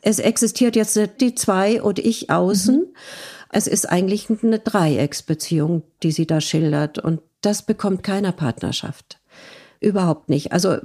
Es 0.00 0.18
existiert 0.18 0.74
jetzt 0.74 0.98
die 1.20 1.34
zwei 1.34 1.80
und 1.80 1.98
ich 1.98 2.30
außen. 2.30 2.76
Mhm. 2.76 2.86
Es 3.50 3.66
ist 3.66 3.88
eigentlich 3.88 4.28
eine 4.30 4.58
Dreiecksbeziehung, 4.58 5.82
die 6.02 6.10
sie 6.10 6.26
da 6.26 6.40
schildert. 6.40 6.98
Und 6.98 7.20
das 7.42 7.66
bekommt 7.66 8.02
keiner 8.02 8.32
Partnerschaft. 8.32 9.20
Überhaupt 9.80 10.28
nicht. 10.28 10.52
Also 10.52 10.76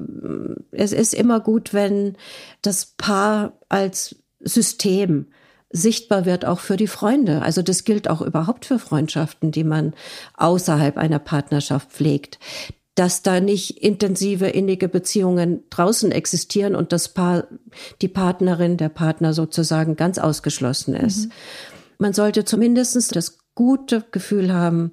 es 0.71 0.91
ist 0.91 1.13
immer 1.13 1.39
gut, 1.39 1.73
wenn 1.73 2.17
das 2.61 2.95
Paar 2.97 3.53
als 3.69 4.15
System 4.39 5.27
sichtbar 5.69 6.25
wird 6.25 6.45
auch 6.45 6.59
für 6.59 6.77
die 6.77 6.87
Freunde. 6.87 7.41
Also 7.41 7.61
das 7.61 7.83
gilt 7.83 8.09
auch 8.09 8.21
überhaupt 8.21 8.65
für 8.65 8.79
Freundschaften, 8.79 9.51
die 9.51 9.63
man 9.63 9.93
außerhalb 10.35 10.97
einer 10.97 11.19
Partnerschaft 11.19 11.91
pflegt. 11.91 12.39
Dass 12.95 13.21
da 13.21 13.39
nicht 13.39 13.83
intensive, 13.83 14.47
innige 14.47 14.89
Beziehungen 14.89 15.63
draußen 15.69 16.11
existieren 16.11 16.75
und 16.75 16.91
das 16.91 17.09
Paar, 17.09 17.45
die 18.01 18.07
Partnerin, 18.07 18.77
der 18.77 18.89
Partner 18.89 19.33
sozusagen 19.33 19.95
ganz 19.95 20.17
ausgeschlossen 20.17 20.95
ist. 20.95 21.25
Mhm. 21.25 21.31
Man 21.99 22.13
sollte 22.13 22.45
zumindest 22.45 23.15
das 23.15 23.37
gute 23.57 24.05
Gefühl 24.11 24.53
haben, 24.53 24.91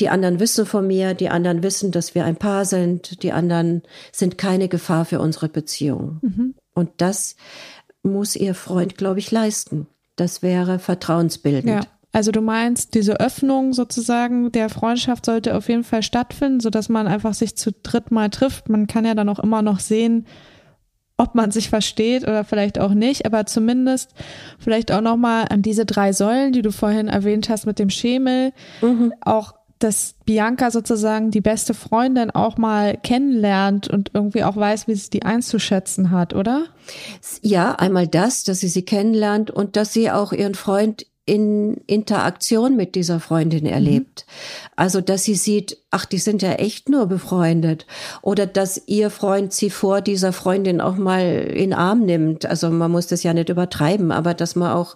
die 0.00 0.08
anderen 0.08 0.40
wissen 0.40 0.64
von 0.64 0.86
mir, 0.86 1.12
die 1.12 1.28
anderen 1.28 1.62
wissen, 1.62 1.92
dass 1.92 2.14
wir 2.14 2.24
ein 2.24 2.36
Paar 2.36 2.64
sind, 2.64 3.22
die 3.22 3.30
anderen 3.30 3.82
sind 4.10 4.38
keine 4.38 4.68
Gefahr 4.68 5.04
für 5.04 5.20
unsere 5.20 5.50
Beziehung. 5.50 6.18
Mhm. 6.22 6.54
Und 6.74 6.88
das 6.96 7.36
muss 8.02 8.34
ihr 8.34 8.54
Freund, 8.54 8.96
glaube 8.96 9.18
ich, 9.18 9.30
leisten. 9.30 9.86
Das 10.16 10.40
wäre 10.40 10.78
vertrauensbildend. 10.78 11.68
Ja. 11.68 11.80
Also 12.12 12.32
du 12.32 12.40
meinst, 12.40 12.94
diese 12.94 13.20
Öffnung 13.20 13.74
sozusagen 13.74 14.50
der 14.50 14.70
Freundschaft 14.70 15.26
sollte 15.26 15.54
auf 15.54 15.68
jeden 15.68 15.84
Fall 15.84 16.02
stattfinden, 16.02 16.60
so 16.60 16.70
dass 16.70 16.88
man 16.88 17.06
einfach 17.06 17.34
sich 17.34 17.54
zu 17.54 17.70
dritt 17.70 18.10
mal 18.10 18.30
trifft. 18.30 18.70
Man 18.70 18.86
kann 18.86 19.04
ja 19.04 19.14
dann 19.14 19.28
auch 19.28 19.40
immer 19.40 19.60
noch 19.60 19.78
sehen, 19.78 20.26
ob 21.18 21.34
man 21.34 21.50
sich 21.50 21.70
versteht 21.70 22.24
oder 22.24 22.44
vielleicht 22.44 22.78
auch 22.78 22.92
nicht, 22.92 23.24
aber 23.24 23.46
zumindest 23.46 24.10
vielleicht 24.58 24.92
auch 24.92 25.00
noch 25.00 25.16
mal 25.16 25.44
an 25.44 25.62
diese 25.62 25.86
drei 25.86 26.12
Säulen, 26.12 26.52
die 26.52 26.62
du 26.62 26.72
vorhin 26.72 27.08
erwähnt 27.08 27.48
hast 27.48 27.66
mit 27.66 27.78
dem 27.78 27.90
Schemel, 27.90 28.52
mhm. 28.82 29.14
auch 29.22 29.54
dass 29.78 30.14
Bianca 30.24 30.70
sozusagen 30.70 31.30
die 31.30 31.42
beste 31.42 31.74
Freundin 31.74 32.30
auch 32.30 32.56
mal 32.56 32.96
kennenlernt 32.96 33.88
und 33.88 34.10
irgendwie 34.14 34.42
auch 34.42 34.56
weiß, 34.56 34.88
wie 34.88 34.94
sie 34.94 35.10
die 35.10 35.22
einzuschätzen 35.22 36.10
hat, 36.10 36.34
oder? 36.34 36.66
Ja, 37.42 37.72
einmal 37.72 38.06
das, 38.06 38.44
dass 38.44 38.60
sie 38.60 38.68
sie 38.68 38.84
kennenlernt 38.84 39.50
und 39.50 39.76
dass 39.76 39.92
sie 39.92 40.10
auch 40.10 40.32
ihren 40.32 40.54
Freund 40.54 41.06
in 41.26 41.74
Interaktion 41.88 42.76
mit 42.76 42.94
dieser 42.94 43.18
Freundin 43.18 43.64
mhm. 43.64 43.70
erlebt. 43.70 44.24
Mhm. 44.26 44.70
Also, 44.76 45.00
dass 45.00 45.24
sie 45.24 45.34
sieht, 45.34 45.76
ach, 45.90 46.04
die 46.04 46.18
sind 46.18 46.40
ja 46.40 46.52
echt 46.52 46.88
nur 46.88 47.06
befreundet. 47.06 47.86
Oder 48.22 48.46
dass 48.46 48.80
ihr 48.86 49.10
Freund 49.10 49.52
sie 49.52 49.70
vor 49.70 50.00
dieser 50.00 50.32
Freundin 50.32 50.80
auch 50.80 50.96
mal 50.96 51.22
in 51.22 51.74
Arm 51.74 52.04
nimmt. 52.04 52.46
Also, 52.46 52.70
man 52.70 52.92
muss 52.92 53.08
das 53.08 53.24
ja 53.24 53.34
nicht 53.34 53.48
übertreiben, 53.48 54.12
aber 54.12 54.34
dass 54.34 54.54
man 54.54 54.72
auch 54.72 54.94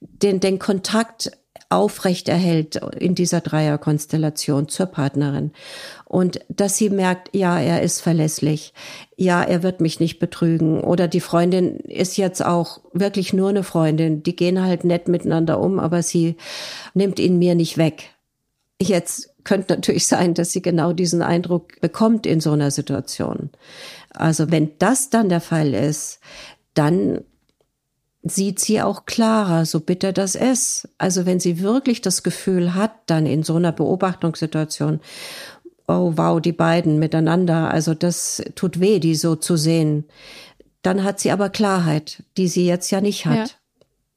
den, 0.00 0.38
den 0.38 0.58
Kontakt 0.58 1.32
aufrecht 1.70 2.28
erhält 2.28 2.80
in 2.98 3.14
dieser 3.14 3.40
Dreierkonstellation 3.40 4.68
zur 4.68 4.86
Partnerin. 4.86 5.52
Und 6.04 6.40
dass 6.48 6.76
sie 6.76 6.90
merkt, 6.90 7.34
ja, 7.34 7.58
er 7.60 7.80
ist 7.82 8.00
verlässlich. 8.00 8.74
Ja, 9.16 9.42
er 9.42 9.62
wird 9.62 9.80
mich 9.80 10.00
nicht 10.00 10.18
betrügen. 10.18 10.80
Oder 10.82 11.06
die 11.06 11.20
Freundin 11.20 11.76
ist 11.76 12.16
jetzt 12.16 12.44
auch 12.44 12.80
wirklich 12.92 13.32
nur 13.32 13.50
eine 13.50 13.62
Freundin. 13.62 14.24
Die 14.24 14.34
gehen 14.34 14.60
halt 14.60 14.82
nett 14.84 15.06
miteinander 15.06 15.60
um, 15.60 15.78
aber 15.78 16.02
sie 16.02 16.36
nimmt 16.92 17.20
ihn 17.20 17.38
mir 17.38 17.54
nicht 17.54 17.78
weg. 17.78 18.10
Jetzt 18.82 19.30
könnte 19.44 19.74
natürlich 19.74 20.06
sein, 20.06 20.34
dass 20.34 20.50
sie 20.50 20.62
genau 20.62 20.92
diesen 20.92 21.22
Eindruck 21.22 21.80
bekommt 21.80 22.26
in 22.26 22.40
so 22.40 22.50
einer 22.50 22.72
Situation. 22.72 23.50
Also 24.12 24.50
wenn 24.50 24.72
das 24.78 25.10
dann 25.10 25.28
der 25.28 25.40
Fall 25.40 25.72
ist, 25.72 26.18
dann 26.74 27.20
sieht 28.22 28.60
sie 28.60 28.82
auch 28.82 29.06
klarer, 29.06 29.64
so 29.64 29.80
bitter 29.80 30.12
das 30.12 30.34
ist. 30.34 30.88
Also 30.98 31.26
wenn 31.26 31.40
sie 31.40 31.60
wirklich 31.60 32.00
das 32.00 32.22
Gefühl 32.22 32.74
hat, 32.74 32.92
dann 33.06 33.26
in 33.26 33.42
so 33.42 33.56
einer 33.56 33.72
Beobachtungssituation, 33.72 35.00
oh 35.88 36.12
wow, 36.16 36.40
die 36.40 36.52
beiden 36.52 36.98
miteinander, 36.98 37.70
also 37.70 37.94
das 37.94 38.42
tut 38.54 38.80
weh, 38.80 38.98
die 38.98 39.14
so 39.14 39.36
zu 39.36 39.56
sehen, 39.56 40.04
dann 40.82 41.04
hat 41.04 41.20
sie 41.20 41.30
aber 41.30 41.48
Klarheit, 41.48 42.22
die 42.36 42.48
sie 42.48 42.66
jetzt 42.66 42.90
ja 42.90 43.00
nicht 43.00 43.26
hat. 43.26 43.36
Ja. 43.36 43.46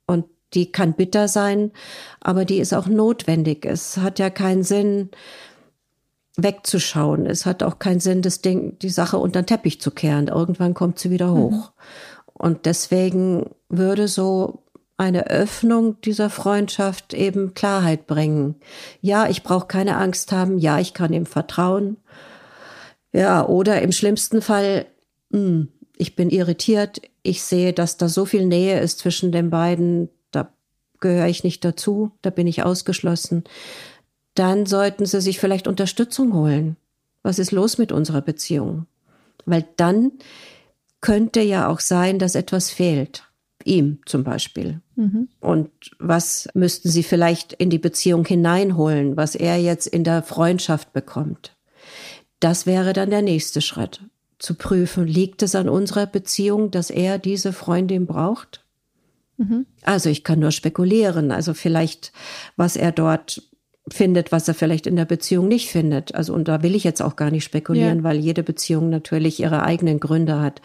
Und 0.05 0.25
die 0.53 0.71
kann 0.71 0.93
bitter 0.93 1.27
sein, 1.27 1.71
aber 2.19 2.45
die 2.45 2.59
ist 2.59 2.73
auch 2.73 2.87
notwendig. 2.87 3.65
Es 3.65 3.97
hat 3.97 4.19
ja 4.19 4.29
keinen 4.29 4.63
Sinn, 4.63 5.09
wegzuschauen. 6.35 7.25
Es 7.25 7.45
hat 7.45 7.63
auch 7.63 7.79
keinen 7.79 7.99
Sinn, 7.99 8.21
das 8.21 8.41
Ding, 8.41 8.77
die 8.79 8.89
Sache 8.89 9.17
unter 9.17 9.41
den 9.41 9.47
Teppich 9.47 9.79
zu 9.79 9.91
kehren. 9.91 10.27
Irgendwann 10.27 10.73
kommt 10.73 10.99
sie 10.99 11.11
wieder 11.11 11.31
hoch. 11.31 11.51
Mhm. 11.51 11.63
Und 12.43 12.65
deswegen 12.65 13.51
würde 13.69 14.09
so 14.09 14.63
eine 14.97 15.27
Öffnung 15.27 16.01
dieser 16.01 16.29
Freundschaft 16.29 17.13
eben 17.13 17.53
Klarheit 17.53 18.05
bringen. 18.05 18.55
Ja, 18.99 19.29
ich 19.29 19.43
brauche 19.43 19.67
keine 19.67 19.95
Angst 19.95 20.33
haben. 20.33 20.57
Ja, 20.57 20.77
ich 20.77 20.93
kann 20.93 21.13
ihm 21.13 21.25
vertrauen. 21.25 21.95
Ja, 23.13 23.47
oder 23.47 23.81
im 23.81 23.93
schlimmsten 23.93 24.41
Fall, 24.41 24.87
mh, 25.29 25.39
hm, 25.39 25.67
ich 25.95 26.17
bin 26.17 26.29
irritiert. 26.29 27.01
Ich 27.21 27.43
sehe, 27.43 27.71
dass 27.71 27.95
da 27.95 28.09
so 28.09 28.25
viel 28.25 28.45
Nähe 28.45 28.81
ist 28.81 28.99
zwischen 28.99 29.31
den 29.31 29.49
beiden. 29.49 30.09
Da 30.31 30.51
gehöre 30.99 31.27
ich 31.27 31.45
nicht 31.45 31.63
dazu. 31.63 32.11
Da 32.23 32.29
bin 32.29 32.45
ich 32.45 32.63
ausgeschlossen. 32.63 33.45
Dann 34.35 34.65
sollten 34.65 35.05
Sie 35.05 35.21
sich 35.21 35.39
vielleicht 35.39 35.65
Unterstützung 35.65 36.33
holen. 36.33 36.75
Was 37.21 37.39
ist 37.39 37.53
los 37.53 37.77
mit 37.77 37.93
unserer 37.93 38.21
Beziehung? 38.21 38.85
Weil 39.45 39.65
dann 39.77 40.11
könnte 41.03 41.41
ja 41.41 41.67
auch 41.67 41.81
sein, 41.81 42.17
dass 42.17 42.33
etwas 42.33 42.71
fehlt. 42.71 43.25
Ihm 43.65 43.99
zum 44.05 44.23
Beispiel. 44.23 44.81
Mhm. 44.95 45.27
Und 45.39 45.69
was 45.99 46.47
müssten 46.53 46.89
Sie 46.89 47.03
vielleicht 47.03 47.53
in 47.53 47.69
die 47.69 47.77
Beziehung 47.77 48.25
hineinholen, 48.25 49.15
was 49.17 49.35
er 49.35 49.57
jetzt 49.57 49.85
in 49.85 50.03
der 50.03 50.23
Freundschaft 50.23 50.93
bekommt? 50.93 51.55
Das 52.39 52.65
wäre 52.65 52.93
dann 52.93 53.09
der 53.09 53.21
nächste 53.21 53.61
Schritt. 53.61 54.01
Zu 54.39 54.55
prüfen, 54.55 55.05
liegt 55.05 55.43
es 55.43 55.55
an 55.55 55.69
unserer 55.69 56.07
Beziehung, 56.07 56.71
dass 56.71 56.89
er 56.89 57.19
diese 57.19 57.51
Freundin 57.53 58.05
braucht? 58.05 58.65
Mhm. 59.37 59.65
Also 59.81 60.09
ich 60.09 60.23
kann 60.23 60.39
nur 60.39 60.51
spekulieren. 60.51 61.31
Also 61.31 61.53
vielleicht, 61.53 62.13
was 62.55 62.77
er 62.77 62.93
dort 62.93 63.43
findet, 63.91 64.31
was 64.31 64.47
er 64.47 64.53
vielleicht 64.53 64.87
in 64.87 64.95
der 64.95 65.05
Beziehung 65.05 65.47
nicht 65.47 65.69
findet. 65.69 66.15
Also 66.15 66.33
und 66.33 66.47
da 66.47 66.63
will 66.63 66.75
ich 66.75 66.83
jetzt 66.83 67.01
auch 67.01 67.15
gar 67.15 67.31
nicht 67.31 67.43
spekulieren, 67.43 67.99
ja. 67.99 68.03
weil 68.03 68.17
jede 68.17 68.43
Beziehung 68.43 68.89
natürlich 68.89 69.39
ihre 69.39 69.63
eigenen 69.63 69.99
Gründe 69.99 70.39
hat. 70.39 70.61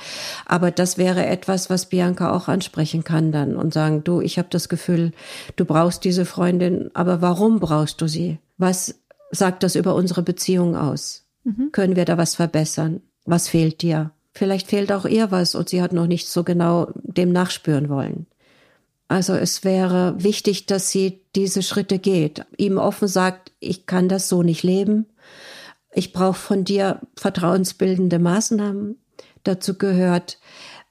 Aber 0.46 0.70
das 0.70 0.98
wäre 0.98 1.26
etwas, 1.26 1.68
was 1.68 1.86
Bianca 1.86 2.32
auch 2.32 2.48
ansprechen 2.48 3.02
kann 3.02 3.32
dann 3.32 3.56
und 3.56 3.74
sagen, 3.74 4.04
du, 4.04 4.20
ich 4.20 4.38
habe 4.38 4.48
das 4.50 4.68
Gefühl, 4.68 5.12
du 5.56 5.64
brauchst 5.64 6.04
diese 6.04 6.24
Freundin, 6.24 6.90
aber 6.94 7.20
warum 7.20 7.58
brauchst 7.58 8.00
du 8.00 8.06
sie? 8.06 8.38
Was 8.56 9.00
sagt 9.30 9.62
das 9.62 9.74
über 9.74 9.94
unsere 9.94 10.22
Beziehung 10.22 10.76
aus? 10.76 11.24
Mhm. 11.44 11.70
Können 11.72 11.96
wir 11.96 12.04
da 12.04 12.18
was 12.18 12.36
verbessern? 12.36 13.00
Was 13.24 13.48
fehlt 13.48 13.82
dir? 13.82 14.12
Vielleicht 14.32 14.68
fehlt 14.68 14.92
auch 14.92 15.04
ihr 15.04 15.32
was 15.32 15.56
und 15.56 15.68
sie 15.68 15.82
hat 15.82 15.92
noch 15.92 16.06
nicht 16.06 16.28
so 16.28 16.44
genau 16.44 16.92
dem 16.94 17.32
nachspüren 17.32 17.88
wollen. 17.88 18.26
Also 19.08 19.34
es 19.34 19.64
wäre 19.64 20.14
wichtig, 20.22 20.66
dass 20.66 20.90
sie 20.90 21.22
diese 21.34 21.62
Schritte 21.62 21.98
geht, 21.98 22.44
ihm 22.58 22.76
offen 22.76 23.08
sagt, 23.08 23.52
ich 23.58 23.86
kann 23.86 24.08
das 24.08 24.28
so 24.28 24.42
nicht 24.42 24.62
leben. 24.62 25.06
Ich 25.92 26.12
brauche 26.12 26.38
von 26.38 26.64
dir 26.64 27.00
vertrauensbildende 27.16 28.18
Maßnahmen. 28.18 28.98
Dazu 29.44 29.78
gehört 29.78 30.38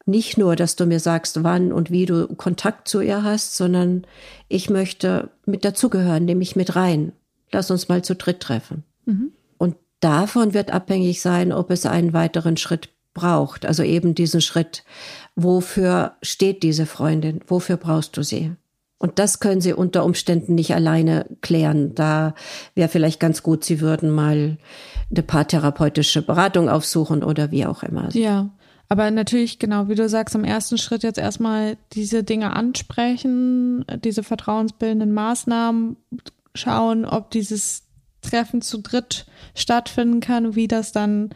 nicht 0.07 0.37
nur, 0.37 0.55
dass 0.55 0.75
du 0.75 0.85
mir 0.85 0.99
sagst, 0.99 1.43
wann 1.43 1.71
und 1.71 1.91
wie 1.91 2.05
du 2.05 2.27
Kontakt 2.35 2.87
zu 2.87 3.01
ihr 3.01 3.23
hast, 3.23 3.55
sondern 3.55 4.07
ich 4.47 4.69
möchte 4.69 5.29
mit 5.45 5.63
dazugehören, 5.63 6.25
nehme 6.25 6.41
ich 6.41 6.55
mit 6.55 6.75
rein. 6.75 7.11
Lass 7.51 7.69
uns 7.69 7.87
mal 7.87 8.03
zu 8.03 8.15
dritt 8.15 8.39
treffen. 8.39 8.83
Mhm. 9.05 9.31
Und 9.57 9.75
davon 9.99 10.53
wird 10.53 10.71
abhängig 10.71 11.21
sein, 11.21 11.51
ob 11.51 11.69
es 11.69 11.85
einen 11.85 12.13
weiteren 12.13 12.57
Schritt 12.57 12.89
braucht. 13.17 13.65
Also 13.65 13.83
eben 13.83 14.15
diesen 14.15 14.39
Schritt, 14.39 14.83
wofür 15.35 16.13
steht 16.21 16.63
diese 16.63 16.85
Freundin? 16.85 17.41
Wofür 17.47 17.75
brauchst 17.75 18.15
du 18.15 18.23
sie? 18.23 18.53
Und 18.99 19.19
das 19.19 19.39
können 19.39 19.61
sie 19.61 19.73
unter 19.73 20.05
Umständen 20.05 20.55
nicht 20.55 20.73
alleine 20.73 21.25
klären. 21.41 21.93
Da 21.93 22.33
wäre 22.73 22.89
vielleicht 22.89 23.19
ganz 23.19 23.43
gut, 23.43 23.63
sie 23.63 23.81
würden 23.81 24.09
mal 24.09 24.57
eine 25.11 25.23
paartherapeutische 25.23 26.21
Beratung 26.21 26.69
aufsuchen 26.69 27.23
oder 27.23 27.51
wie 27.51 27.65
auch 27.65 27.83
immer. 27.83 28.09
Ja. 28.15 28.49
Aber 28.89 29.11
natürlich, 29.11 29.59
genau, 29.59 29.89
wie 29.89 29.95
du 29.95 30.07
sagst, 30.07 30.33
im 30.33 30.45
ersten 30.45 30.77
Schritt 30.77 31.03
jetzt 31.03 31.19
erstmal 31.19 31.77
diese 31.91 32.23
Dinge 32.23 32.55
ansprechen, 32.55 33.85
diese 34.03 34.23
vertrauensbildenden 34.23 35.13
Maßnahmen, 35.13 35.97
schauen, 36.55 37.05
ob 37.05 37.29
dieses 37.29 37.83
Treffen 38.21 38.61
zu 38.61 38.79
dritt 38.81 39.25
stattfinden 39.55 40.21
kann, 40.21 40.55
wie 40.55 40.67
das 40.67 40.91
dann 40.91 41.29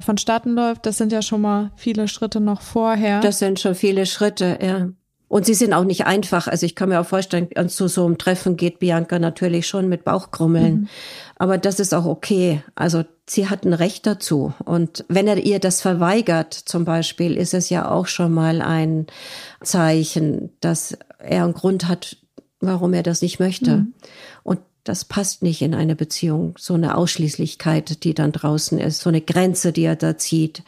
vonstatten 0.00 0.54
läuft. 0.54 0.86
Das 0.86 0.98
sind 0.98 1.12
ja 1.12 1.22
schon 1.22 1.40
mal 1.40 1.72
viele 1.76 2.08
Schritte 2.08 2.40
noch 2.40 2.60
vorher. 2.60 3.20
Das 3.20 3.38
sind 3.38 3.60
schon 3.60 3.74
viele 3.74 4.06
Schritte, 4.06 4.58
ja. 4.62 4.88
Und 5.28 5.44
sie 5.44 5.54
sind 5.54 5.72
auch 5.72 5.84
nicht 5.84 6.06
einfach. 6.06 6.46
Also 6.46 6.66
ich 6.66 6.76
kann 6.76 6.88
mir 6.88 7.00
auch 7.00 7.06
vorstellen, 7.06 7.48
zu 7.68 7.88
so 7.88 8.06
einem 8.06 8.16
Treffen 8.16 8.56
geht 8.56 8.78
Bianca 8.78 9.18
natürlich 9.18 9.66
schon 9.66 9.88
mit 9.88 10.04
Bauchkrummeln. 10.04 10.74
Mhm. 10.74 10.88
Aber 11.36 11.58
das 11.58 11.80
ist 11.80 11.92
auch 11.94 12.04
okay. 12.04 12.62
Also 12.76 13.04
sie 13.28 13.48
hat 13.48 13.64
ein 13.64 13.72
Recht 13.72 14.06
dazu. 14.06 14.54
Und 14.64 15.04
wenn 15.08 15.26
er 15.26 15.38
ihr 15.38 15.58
das 15.58 15.80
verweigert, 15.80 16.54
zum 16.54 16.84
Beispiel, 16.84 17.36
ist 17.36 17.54
es 17.54 17.70
ja 17.70 17.90
auch 17.90 18.06
schon 18.06 18.32
mal 18.32 18.62
ein 18.62 19.08
Zeichen, 19.62 20.50
dass 20.60 20.96
er 21.18 21.42
einen 21.42 21.54
Grund 21.54 21.88
hat, 21.88 22.18
warum 22.60 22.94
er 22.94 23.02
das 23.02 23.20
nicht 23.20 23.40
möchte. 23.40 23.78
Mhm. 23.78 23.94
Das 24.86 25.04
passt 25.04 25.42
nicht 25.42 25.62
in 25.62 25.74
eine 25.74 25.96
Beziehung. 25.96 26.54
So 26.58 26.74
eine 26.74 26.96
Ausschließlichkeit, 26.96 28.04
die 28.04 28.14
dann 28.14 28.30
draußen 28.30 28.78
ist, 28.78 29.00
so 29.00 29.10
eine 29.10 29.20
Grenze, 29.20 29.72
die 29.72 29.82
er 29.82 29.96
da 29.96 30.16
zieht. 30.16 30.62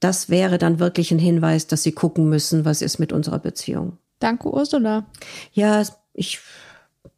Das 0.00 0.30
wäre 0.30 0.56
dann 0.56 0.78
wirklich 0.78 1.12
ein 1.12 1.18
Hinweis, 1.18 1.66
dass 1.66 1.82
sie 1.82 1.92
gucken 1.92 2.30
müssen, 2.30 2.64
was 2.64 2.80
ist 2.80 2.98
mit 2.98 3.12
unserer 3.12 3.38
Beziehung. 3.38 3.98
Danke, 4.20 4.50
Ursula. 4.50 5.04
Ja, 5.52 5.82
ich 6.14 6.40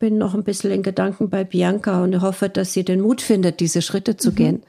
bin 0.01 0.19
noch 0.19 0.35
ein 0.35 0.43
bisschen 0.43 0.73
in 0.73 0.83
Gedanken 0.83 1.31
bei 1.31 1.45
Bianca 1.45 2.03
und 2.03 2.21
hoffe, 2.21 2.49
dass 2.49 2.73
sie 2.73 2.85
den 2.85 3.01
Mut 3.01 3.23
findet, 3.23 3.61
diese 3.61 3.81
Schritte 3.81 4.17
zu 4.17 4.31
mhm. 4.31 4.35
gehen. 4.35 4.63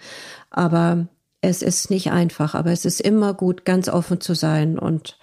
Aber 0.52 1.08
es 1.41 1.63
ist 1.63 1.89
nicht 1.89 2.12
einfach, 2.12 2.54
aber 2.54 2.72
es 2.72 2.86
ist 2.86 3.02
immer 3.02 3.34
gut, 3.34 3.65
ganz 3.65 3.89
offen 3.89 4.22
zu 4.22 4.36
sein 4.36 4.78
und 4.78 5.17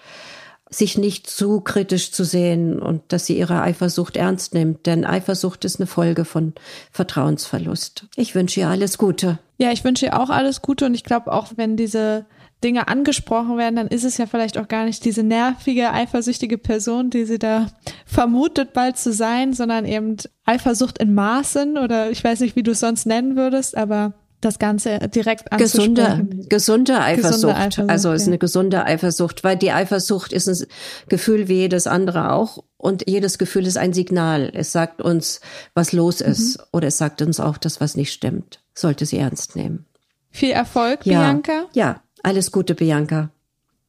sich 0.71 0.99
nicht 0.99 1.29
zu 1.29 1.61
kritisch 1.61 2.13
zu 2.13 2.25
sehen 2.25 2.79
und 2.79 3.03
dass 3.09 3.27
sie 3.27 3.39
ihre 3.39 3.63
Eifersucht 3.63 4.17
ernst 4.17 4.55
nimmt, 4.55 4.87
denn 4.87 5.05
Eifersucht 5.05 5.65
ist 5.65 5.81
eine 5.81 5.87
Folge 5.87 6.25
von 6.25 6.53
Vertrauensverlust. 6.93 8.07
Ich 8.17 8.35
wünsche 8.35 8.61
ihr 8.61 8.69
alles 8.69 8.99
Gute. 8.99 9.39
Ja, 9.57 9.73
ich 9.73 9.83
wünsche 9.85 10.07
ihr 10.07 10.21
auch 10.21 10.31
alles 10.31 10.63
Gute 10.63 10.87
und 10.87 10.95
ich 10.95 11.05
glaube 11.05 11.33
auch, 11.33 11.53
wenn 11.57 11.77
diese 11.77 12.27
Dinge 12.63 12.89
angesprochen 12.89 13.57
werden, 13.57 13.77
dann 13.77 13.87
ist 13.87 14.05
es 14.05 14.19
ja 14.19 14.27
vielleicht 14.27 14.59
auch 14.59 14.67
gar 14.67 14.85
nicht 14.85 15.05
diese 15.05 15.23
nervige, 15.23 15.93
eifersüchtige 15.93 16.59
Person, 16.59 17.09
die 17.11 17.25
sie 17.25 17.39
da 17.39 17.69
vermutet 18.05 18.73
bald 18.73 18.99
zu 18.99 19.13
sein, 19.13 19.53
sondern 19.53 19.85
eben 19.85 20.17
Eifersucht 20.45 20.99
in 20.99 21.15
Maßen 21.15 21.79
oder 21.79 22.11
ich 22.11 22.23
weiß 22.23 22.41
nicht, 22.41 22.57
wie 22.57 22.65
du 22.65 22.73
es 22.73 22.81
sonst 22.81 23.07
nennen 23.07 23.37
würdest, 23.37 23.77
aber 23.77 24.15
das 24.41 24.59
Ganze 24.59 24.99
direkt 25.09 25.51
anzusprechen. 25.53 25.95
Gesunde, 25.95 26.47
gesunde 26.49 27.01
Eifersucht. 27.01 27.33
Gesunde 27.33 27.57
Eifersucht 27.57 27.91
also 27.91 28.13
ist 28.13 28.27
eine 28.27 28.39
gesunde 28.39 28.85
Eifersucht, 28.85 29.45
weil 29.45 29.57
die 29.57 29.73
Eifersucht 29.73 30.33
ist 30.33 30.49
ein 30.49 30.67
Gefühl 31.09 31.49
wie 31.49 31.55
jedes 31.55 31.87
andere 31.87 32.33
auch 32.33 32.63
und 32.77 33.09
jedes 33.09 33.39
Gefühl 33.39 33.67
ist 33.67 33.77
ein 33.77 33.93
Signal. 33.93 34.51
Es 34.55 34.73
sagt 34.73 35.03
uns, 35.03 35.41
was 35.75 35.93
los 35.93 36.21
ist 36.21 36.59
mhm. 36.59 36.65
oder 36.73 36.89
es 36.89 36.99
sagt 36.99 37.21
uns 37.23 37.41
auch, 37.41 37.59
dass 37.59 37.81
was 37.81 37.97
nicht 37.97 38.13
stimmt. 38.13 38.61
Sollte 38.75 39.07
sie 39.07 39.19
ernst 39.19 39.57
nehmen. 39.57 39.87
Viel 40.31 40.53
Erfolg, 40.53 41.05
ja, 41.05 41.21
Bianca. 41.21 41.65
Ja, 41.73 42.03
alles 42.23 42.53
Gute, 42.53 42.75
Bianca. 42.75 43.31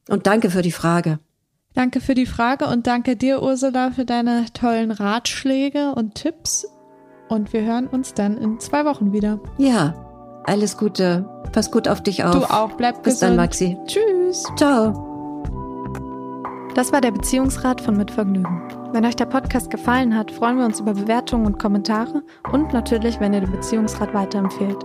Und 0.08 0.26
danke 0.26 0.50
für 0.50 0.62
die 0.62 0.72
Frage. 0.72 1.20
Danke 1.74 2.00
für 2.00 2.14
die 2.14 2.26
Frage 2.26 2.66
und 2.66 2.88
danke 2.88 3.14
dir, 3.14 3.42
Ursula, 3.42 3.92
für 3.92 4.04
deine 4.04 4.46
tollen 4.52 4.90
Ratschläge 4.90 5.92
und 5.94 6.16
Tipps. 6.16 6.66
Und 7.28 7.52
wir 7.52 7.62
hören 7.62 7.86
uns 7.86 8.12
dann 8.12 8.36
in 8.36 8.58
zwei 8.58 8.84
Wochen 8.84 9.12
wieder. 9.12 9.38
Ja, 9.56 10.09
alles 10.44 10.76
Gute. 10.76 11.24
Pass 11.52 11.70
gut 11.70 11.88
auf 11.88 12.02
dich 12.02 12.24
auf. 12.24 12.34
Du 12.34 12.44
auch. 12.44 12.72
Bleib 12.72 13.02
Bis 13.02 13.20
gesund. 13.20 13.20
Bis 13.20 13.20
dann, 13.20 13.36
Maxi. 13.36 13.78
Tschüss. 13.86 14.44
Ciao. 14.56 15.06
Das 16.74 16.92
war 16.92 17.00
der 17.00 17.10
Beziehungsrat 17.10 17.80
von 17.80 17.96
Mitvergnügen. 17.96 18.62
Wenn 18.92 19.04
euch 19.04 19.16
der 19.16 19.26
Podcast 19.26 19.70
gefallen 19.70 20.16
hat, 20.16 20.30
freuen 20.30 20.58
wir 20.58 20.64
uns 20.64 20.80
über 20.80 20.94
Bewertungen 20.94 21.46
und 21.46 21.58
Kommentare 21.58 22.22
und 22.52 22.72
natürlich, 22.72 23.20
wenn 23.20 23.32
ihr 23.32 23.40
den 23.40 23.52
Beziehungsrat 23.52 24.14
weiterempfehlt. 24.14 24.78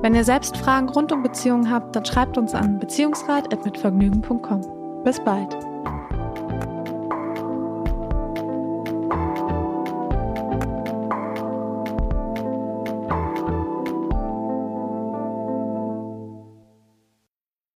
Wenn 0.00 0.14
ihr 0.14 0.24
selbst 0.24 0.56
Fragen 0.56 0.88
rund 0.88 1.10
um 1.10 1.22
Beziehungen 1.22 1.70
habt, 1.70 1.96
dann 1.96 2.04
schreibt 2.04 2.38
uns 2.38 2.54
an 2.54 2.78
beziehungsrat.mitvergnügen.com. 2.78 5.02
Bis 5.04 5.18
bald. 5.24 5.56